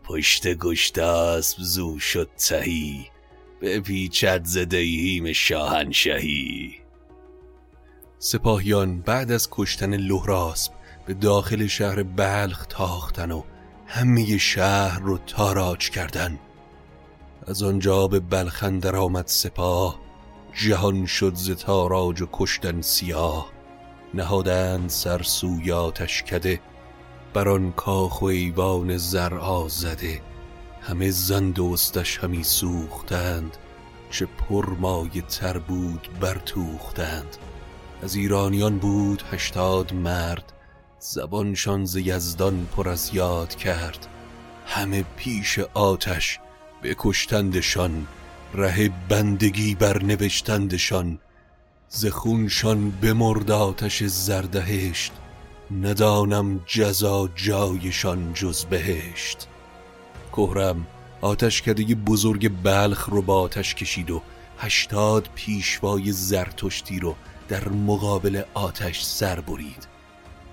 پشت 0.03 0.47
گشتاسب 0.47 1.57
زو 1.61 1.99
شد 1.99 2.29
تهی 2.37 3.09
به 3.59 3.79
پیچت 3.79 4.45
زدهیم 4.45 5.33
شاهنشهی. 5.33 6.82
سپاهیان 8.25 9.01
بعد 9.01 9.31
از 9.31 9.47
کشتن 9.51 9.95
لهراسب 9.95 10.71
به 11.05 11.13
داخل 11.13 11.67
شهر 11.67 12.03
بلخ 12.03 12.65
تاختن 12.69 13.31
و 13.31 13.43
همه 13.87 14.37
شهر 14.37 14.99
رو 14.99 15.17
تاراج 15.17 15.89
کردن. 15.89 16.39
از 17.47 17.63
آنجا 17.63 18.07
به 18.07 18.19
بلخندر 18.19 18.95
آمد 18.95 19.27
سپاه 19.27 19.99
جهان 20.53 21.05
شد 21.05 21.35
ز 21.35 21.51
تاراج 21.51 22.21
و 22.21 22.27
کشتن 22.33 22.81
سیاه. 22.81 23.51
نهادند 24.13 24.89
سر 24.89 25.21
سوی 25.23 25.71
آتشکده 25.71 26.61
بر 27.33 27.49
آن 27.49 27.71
کاخ 27.71 28.21
و 28.21 28.25
ایوان 28.25 28.97
زر 28.97 29.35
آزده. 29.35 30.21
همه 30.81 31.11
زن 31.11 31.51
دوستش 31.51 32.17
همی 32.17 32.43
سوختند 32.43 33.57
چه 34.09 34.25
پرمایه 34.25 35.21
تر 35.21 35.57
بود 35.57 36.07
برتوختند. 36.21 37.37
از 38.03 38.15
ایرانیان 38.15 38.77
بود 38.77 39.23
هشتاد 39.31 39.93
مرد 39.93 40.53
زبانشان 40.99 41.85
ز 41.85 41.95
یزدان 41.95 42.67
پر 42.75 42.89
از 42.89 43.09
یاد 43.13 43.55
کرد. 43.55 44.07
همه 44.65 45.05
پیش 45.17 45.59
آتش 45.59 46.39
بکشتندشان 46.83 48.07
ره 48.53 48.91
بندگی 49.09 49.75
برنوشتندشان. 49.75 51.19
ز 51.89 52.05
خونشان 52.05 52.89
بمرد 52.89 53.51
آتش 53.51 54.03
زردهشت 54.03 55.11
ندانم 55.81 56.59
جزا 56.65 57.29
جایشان 57.35 58.33
جز 58.33 58.65
بهشت. 58.65 59.47
کهرم 60.31 60.87
آتشکده 61.21 61.95
بزرگ 61.95 62.51
بلخ 62.63 63.09
رو 63.09 63.21
با 63.21 63.41
آتش 63.41 63.75
کشید 63.75 64.11
و 64.11 64.21
هشتاد 64.59 65.29
پیشوای 65.35 66.11
زرتشتی 66.11 66.99
رو 66.99 67.15
در 67.53 67.69
مقابل 67.69 68.41
آتش 68.53 69.03
سر 69.03 69.39
برید. 69.39 69.87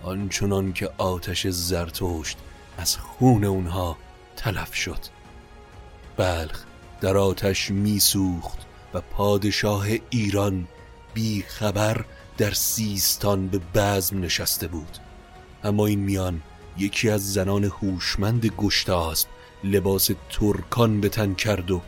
آنچنان 0.02 0.72
که 0.72 0.90
آتش 0.98 1.46
زرتشت 1.46 2.38
از 2.78 2.96
خون 2.96 3.44
اونها 3.44 3.96
تلف 4.36 4.74
شد. 4.74 4.98
بلخ 6.16 6.64
در 7.00 7.16
آتش 7.16 7.70
میسوخت 7.70 8.58
و 8.94 9.00
پادشاه 9.00 9.86
ایران 10.10 10.68
بی 11.14 11.42
خبر 11.42 12.04
در 12.38 12.50
سیستان 12.50 13.48
به 13.48 13.60
بزم 13.74 14.20
نشسته 14.20 14.68
بود. 14.68 14.98
اما 15.64 15.86
این 15.86 16.00
میان 16.00 16.42
یکی 16.78 17.10
از 17.10 17.32
زنان 17.32 17.64
هوشمند 17.64 18.46
گشتاسب 18.46 19.28
لباس 19.64 20.10
ترکان 20.30 21.00
به 21.00 21.08
تن 21.08 21.34
کرد 21.34 21.70
و 21.70 21.80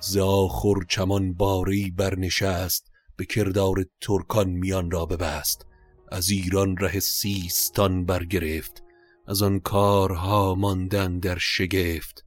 زاخر 0.00 0.74
چمان 0.88 1.32
باری 1.32 1.90
برنشست 1.90 2.89
به 3.20 3.26
کردار 3.26 3.84
ترکان 4.00 4.50
میان 4.50 4.90
را 4.90 5.06
ببست. 5.06 5.66
از 6.12 6.30
ایران 6.30 6.76
ره 6.76 7.00
سیستان 7.00 8.04
برگرفت. 8.04 8.82
از 9.26 9.42
آن 9.42 9.60
کارها 9.60 10.54
ماندن 10.54 11.18
در 11.18 11.38
شگفت. 11.38 12.24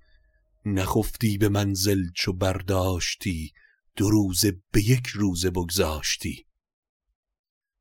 نخفتی 0.65 1.37
به 1.37 1.49
منزل 1.49 2.03
چو 2.15 2.33
برداشتی. 2.33 3.53
دو 3.95 4.09
روزه 4.09 4.61
به 4.71 4.81
یک 4.89 5.07
روزه 5.07 5.49
بگذاشتی. 5.49 6.47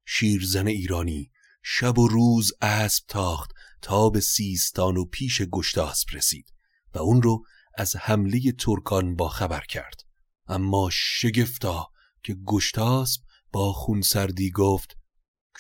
شیرزن 0.07 0.67
ایرانی 0.67 1.31
شب 1.63 1.99
و 1.99 2.09
روز 2.09 2.53
اسب 2.61 3.05
تاخت 3.09 3.51
تا 3.83 4.11
به 4.11 4.21
سیستان 4.21 4.97
و 4.97 5.05
پیش 5.05 5.43
گشتاسب 5.43 6.09
رسید 6.13 6.53
و 6.95 6.99
اون 6.99 7.23
رو 7.23 7.45
از 7.75 7.97
حمله 7.97 8.53
ترکان 8.53 9.17
با 9.17 9.29
خبر 9.29 9.65
کرد. 9.69 10.01
اما 10.47 10.89
شگفتا 10.93 11.92
که 12.25 12.37
گشتاسب 12.47 13.21
با 13.53 13.73
خونسردی 13.73 14.51
گفت 14.51 14.97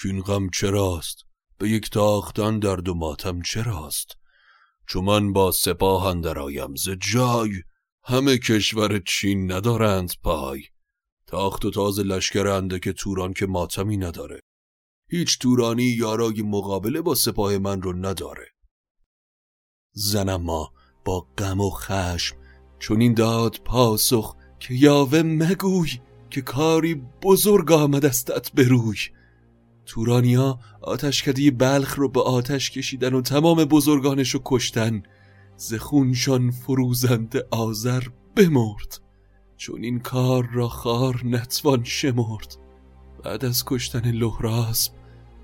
کین 0.02 0.20
غم 0.20 0.50
چراست؟ 0.50 1.16
به 1.58 1.68
یک 1.68 1.90
تاختن 1.90 2.58
درد 2.58 2.88
و 2.88 2.94
ماتم 2.94 3.42
چراست؟ 3.42 4.16
چون 4.88 5.04
من 5.04 5.32
با 5.32 5.52
سپاه 5.52 6.06
اندر 6.06 6.36
ز 6.76 6.88
جای 6.90 7.50
همه 8.04 8.38
کشور 8.38 8.98
چین 8.98 9.52
ندارند 9.52 10.12
پای. 10.22 10.62
تاخت 11.26 11.64
و 11.64 11.70
تاز 11.70 11.98
لشکر 11.98 12.78
که 12.78 12.92
توران 12.92 13.32
که 13.32 13.46
ماتمی 13.46 13.96
نداره. 13.96 14.40
هیچ 15.10 15.38
تورانی 15.38 15.82
یارای 15.82 16.42
مقابله 16.42 17.02
با 17.02 17.14
سپاه 17.14 17.58
من 17.58 17.82
رو 17.82 17.92
نداره. 17.92 18.46
زنم 19.92 20.42
ما 20.42 20.72
با 21.04 21.20
غم 21.38 21.60
و 21.60 21.70
خشم 21.70 22.36
چون 22.78 23.00
این 23.00 23.14
داد 23.14 23.60
پاسخ 23.64 24.36
که 24.60 24.74
یاوه 24.74 25.22
مگوی. 25.22 25.90
که 26.32 26.42
کاری 26.42 26.94
بزرگ 27.22 27.72
آمد 27.72 28.04
استت 28.04 28.52
بروی 28.52 28.98
تورانیا 29.86 30.58
آتشکده 30.80 31.50
بلخ 31.50 31.98
رو 31.98 32.08
به 32.08 32.20
آتش 32.20 32.70
کشیدن 32.70 33.14
و 33.14 33.20
تمام 33.20 33.64
بزرگانش 33.64 34.30
رو 34.30 34.40
کشتن. 34.44 35.02
زخونشان 35.56 36.50
فروزند 36.50 37.36
آذر 37.50 38.02
بمرد. 38.36 39.00
چون 39.56 39.84
این 39.84 39.98
کار 39.98 40.48
را 40.52 40.68
خار 40.68 41.20
نتوان 41.24 41.84
شمرد. 41.84 42.56
بعد 43.24 43.44
از 43.44 43.64
کشتن 43.66 44.10
لحراسب 44.10 44.92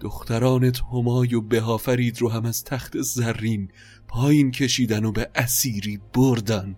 دختران 0.01 0.73
همای 0.93 1.35
و 1.35 1.41
بهافرید 1.41 2.21
رو 2.21 2.31
هم 2.31 2.45
از 2.45 2.65
تخت 2.65 3.01
زرین 3.01 3.71
پایین 4.09 4.51
کشیدن 4.51 5.05
و 5.05 5.13
به 5.13 5.31
اسیری 5.35 6.01
بردن. 6.15 6.77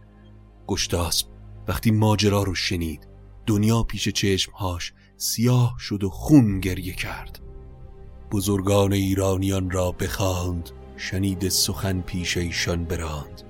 گشتاسب 0.67 1.27
وقتی 1.69 1.91
ماجرا 1.91 2.43
رو 2.43 2.55
شنید 2.55 3.10
دنیا 3.47 3.83
پیش 3.83 4.09
چشمهاش 4.09 4.93
سیاه 5.17 5.75
شد 5.79 6.05
و 6.05 6.11
خون 6.11 6.61
گریه 6.61 6.93
کرد. 6.93 7.41
بزرگان 8.31 8.93
ایرانیان 8.93 9.71
را 9.71 9.93
بخواند 9.93 10.71
شنید 10.97 11.49
سخن 11.49 12.01
پیش 12.01 12.37
ایشان 12.37 12.85
براند. 12.85 13.43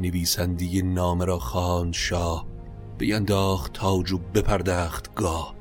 نویسندی 0.00 0.82
نامه 0.82 1.24
را 1.24 1.38
خواند 1.38 1.94
شاه 1.94 2.46
بینداخت 2.98 3.72
تاج 3.72 4.12
و 4.12 4.18
بپردخت 4.18 5.14
گاه. 5.14 5.54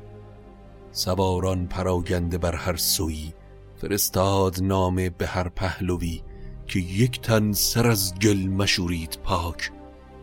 سواران 0.92 1.68
پراگنده 1.68 2.38
بر 2.38 2.56
هر 2.56 2.76
سوی 2.76 3.34
فرستاد 3.76 4.64
نامه 4.64 5.10
به 5.10 5.28
هر 5.28 5.50
پهلوی 5.50 6.22
که 6.68 6.80
یک 6.80 7.22
تن 7.22 7.52
سر 7.52 7.88
از 7.88 8.14
گل 8.20 8.48
مشورید 8.48 9.20
پاک. 9.24 9.72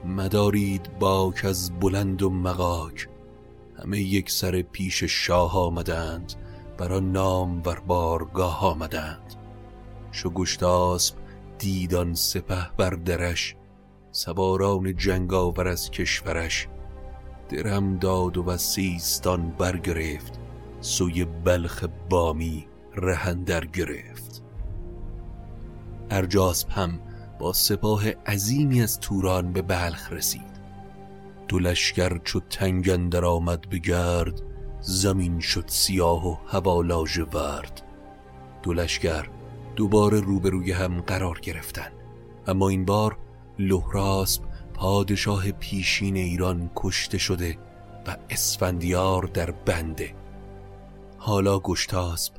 مدارید 0.05 0.98
باک 0.98 1.44
از 1.44 1.81
بلند 1.81 2.22
و 2.22 2.31
مقاک 2.31 3.09
همه 3.83 4.01
یک 4.01 4.31
سر 4.31 4.62
پیش 4.62 5.05
شاه 5.05 5.57
آمدند 5.57 6.33
برا 6.79 7.01
نام 7.01 7.61
بر 7.61 7.79
بارگاه 7.79 8.64
آمدند. 8.64 9.35
شو 10.12 10.31
گشتاسب 10.31 11.14
دیدان 11.59 12.14
سپه 12.14 12.71
بر 12.77 12.90
درش 12.90 13.57
سواران 14.11 14.97
جنگاور 14.97 15.68
از 15.68 15.90
کشورش. 15.90 16.68
درم 17.49 17.99
داد 17.99 18.38
و 18.38 18.57
سیستان 18.57 19.51
برگرفت 19.51 20.33
سوی 20.81 21.25
بلخ 21.25 21.85
بامی 22.11 22.66
رهندر 22.95 23.64
گرفت. 23.64 24.42
ارجاسب 26.11 26.71
هم 26.71 27.01
با 27.38 27.53
سپاه 27.53 28.11
عظیمی 28.11 28.83
از 28.83 29.01
توران 29.01 29.53
به 29.53 29.62
بلخ 29.62 30.12
رسید. 30.12 30.52
دو 31.53 31.59
لشکر 31.59 32.19
چو 32.19 32.41
تنگندر 32.41 33.25
آمد 33.25 33.69
به 33.69 33.79
گرد 33.79 34.43
زمین 34.81 35.41
شد 35.41 35.65
سیاه 35.67 36.29
و 36.29 36.37
هوا 36.47 37.05
ورد. 37.33 37.83
دو 38.62 38.73
لشکر 38.73 39.29
دوباره 39.77 40.21
روبروی 40.21 40.73
هم 40.73 41.01
قرار 41.01 41.38
گرفتن 41.41 41.91
اما 42.47 42.69
این 42.69 42.85
بار 42.85 43.19
لهراسب 43.59 44.43
پادشاه 44.75 45.51
پیشین 45.51 46.17
ایران 46.17 46.71
کشته 46.77 47.19
شده 47.19 47.59
و 48.07 48.17
اسفندیار 48.31 49.23
در 49.23 49.51
بنده. 49.51 50.15
حالا 51.19 51.59
گشتاسب 51.59 52.33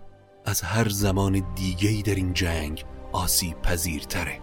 از 0.46 0.62
هر 0.62 0.90
زمان 0.90 1.44
دیگهی 1.56 2.02
در 2.02 2.16
این 2.16 2.34
جنگ 2.34 2.86
آسیب 3.12 3.62
پذیرتره. 3.62 4.40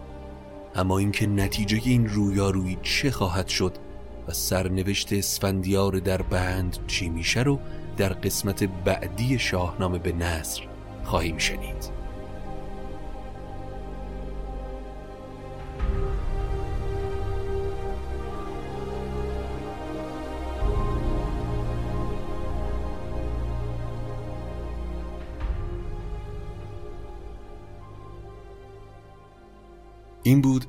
اما 0.75 0.97
اینکه 0.97 1.27
نتیجه 1.27 1.81
این 1.83 2.09
رویارویی 2.09 2.77
چه 2.83 3.11
خواهد 3.11 3.47
شد 3.47 3.90
سرنوشت 4.33 5.13
اسفندیار 5.13 5.99
در 5.99 6.21
بند 6.21 6.77
چی 6.87 7.09
میشه 7.09 7.41
رو 7.41 7.59
در 7.97 8.13
قسمت 8.13 8.63
بعدی 8.63 9.39
شاهنامه 9.39 9.99
به 9.99 10.11
نصر 10.11 10.61
خواهیم 11.03 11.37
شنید. 11.37 12.00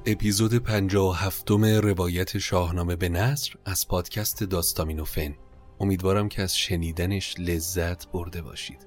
اپیزود 0.06 0.54
57 0.54 1.50
روایت 1.50 2.38
شاهنامه 2.38 2.96
به 2.96 3.08
نصر 3.08 3.54
از 3.64 3.88
پادکست 3.88 4.44
داستامینوفن. 4.44 5.34
امیدوارم 5.80 6.28
که 6.28 6.42
از 6.42 6.56
شنیدنش 6.56 7.34
لذت 7.38 8.08
برده 8.08 8.42
باشید. 8.42 8.86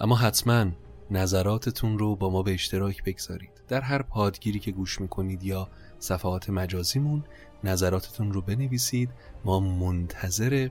اما 0.00 0.16
حتما 0.16 0.66
نظراتتون 1.10 1.98
رو 1.98 2.16
با 2.16 2.30
ما 2.30 2.42
به 2.42 2.54
اشتراک 2.54 3.04
بگذارید. 3.04 3.50
در 3.68 3.80
هر 3.80 4.02
پادگیری 4.02 4.58
که 4.58 4.72
گوش 4.72 5.00
می‌کنید 5.00 5.42
یا 5.42 5.68
صفحات 5.98 6.50
مجازیمون 6.50 7.24
نظراتتون 7.64 8.32
رو 8.32 8.40
بنویسید. 8.40 9.10
ما 9.44 9.60
منتظر 9.60 10.68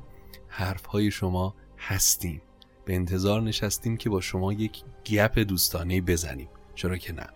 حرفهای 0.48 1.12
شما 1.12 1.56
هستیم. 1.78 2.42
به 2.86 2.96
انتظار 2.96 3.42
نشستیم 3.42 3.98
که 3.98 4.10
با 4.10 4.22
شما 4.22 4.54
یک 4.54 4.84
گپ 5.06 5.40
دوستانه 5.40 6.02
بزنیم. 6.02 6.50
چرا 6.76 6.98
که 6.98 7.14
نه. 7.14 7.28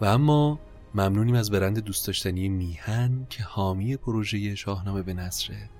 و 0.00 0.04
اما 0.04 0.60
ممنونیم 0.96 1.34
از 1.34 1.50
برند 1.50 1.78
دوست 1.78 2.06
داشتنی 2.06 2.48
میهن 2.48 3.26
که 3.30 3.42
حامی 3.42 3.96
پروژه 3.96 4.54
شاهنامه 4.54 5.02
به 5.02 5.14
نصره 5.14 5.70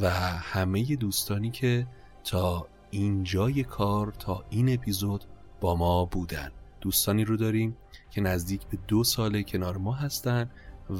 و 0.00 0.10
همه 0.10 0.96
دوستانی 0.96 1.50
که 1.50 1.86
تا 2.24 2.66
اینجای 2.90 3.64
کار 3.64 4.12
تا 4.18 4.44
این 4.50 4.74
اپیزود 4.74 5.24
با 5.60 5.76
ما 5.76 6.04
بودن. 6.04 6.50
دوستانی 6.80 7.24
رو 7.24 7.36
داریم 7.36 7.76
که 8.10 8.20
نزدیک 8.20 8.66
به 8.66 8.78
دو 8.88 9.04
ساله 9.04 9.42
کنار 9.42 9.76
ما 9.76 9.92
هستن 9.92 10.50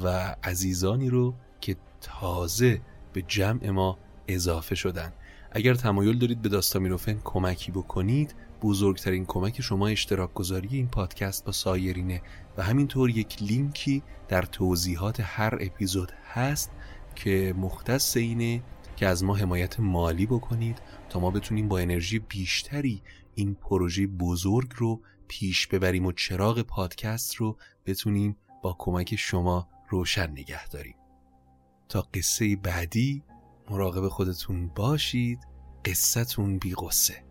و 0.03 0.35
عزیزانی 0.43 1.09
رو 1.09 1.33
که 1.61 1.75
تازه 2.01 2.81
به 3.13 3.21
جمع 3.21 3.69
ما 3.69 3.97
اضافه 4.27 4.75
شدن. 4.75 5.13
اگر 5.51 5.73
تمایل 5.73 6.19
دارید 6.19 6.41
به 6.41 6.49
داستامیروفن 6.49 7.19
کمکی 7.23 7.71
بکنید 7.71 8.35
بزرگترین 8.61 9.25
کمک 9.25 9.61
شما 9.61 9.87
اشتراک 9.87 10.33
گذاری 10.33 10.67
این 10.71 10.87
پادکست 10.87 11.45
با 11.45 11.51
سایرینه 11.51 12.21
و 12.57 12.63
همینطور 12.63 13.09
یک 13.09 13.43
لینکی 13.43 14.03
در 14.27 14.41
توضیحات 14.41 15.19
هر 15.19 15.57
اپیزود 15.61 16.11
هست 16.33 16.71
که 17.15 17.53
مختص 17.57 18.17
اینه 18.17 18.63
که 18.95 19.07
از 19.07 19.23
ما 19.23 19.35
حمایت 19.35 19.79
مالی 19.79 20.25
بکنید 20.25 20.81
تا 21.09 21.19
ما 21.19 21.31
بتونیم 21.31 21.67
با 21.67 21.79
انرژی 21.79 22.19
بیشتری 22.19 23.01
این 23.35 23.55
پروژه 23.55 24.07
بزرگ 24.07 24.71
رو 24.75 25.01
پیش 25.27 25.67
ببریم 25.67 26.05
و 26.05 26.11
چراغ 26.11 26.61
پادکست 26.61 27.35
رو 27.35 27.57
بتونیم 27.85 28.37
با 28.63 28.75
کمک 28.79 29.15
شما 29.15 29.67
روشن 29.89 30.31
نگه 30.31 30.67
داریم. 30.67 30.95
تا 31.89 32.01
قصه 32.13 32.55
بعدی 32.55 33.23
مراقب 33.69 34.07
خودتون 34.07 34.67
باشید. 34.67 35.39
قصتون 35.85 36.57
بی 36.57 36.73
قصه 36.73 37.30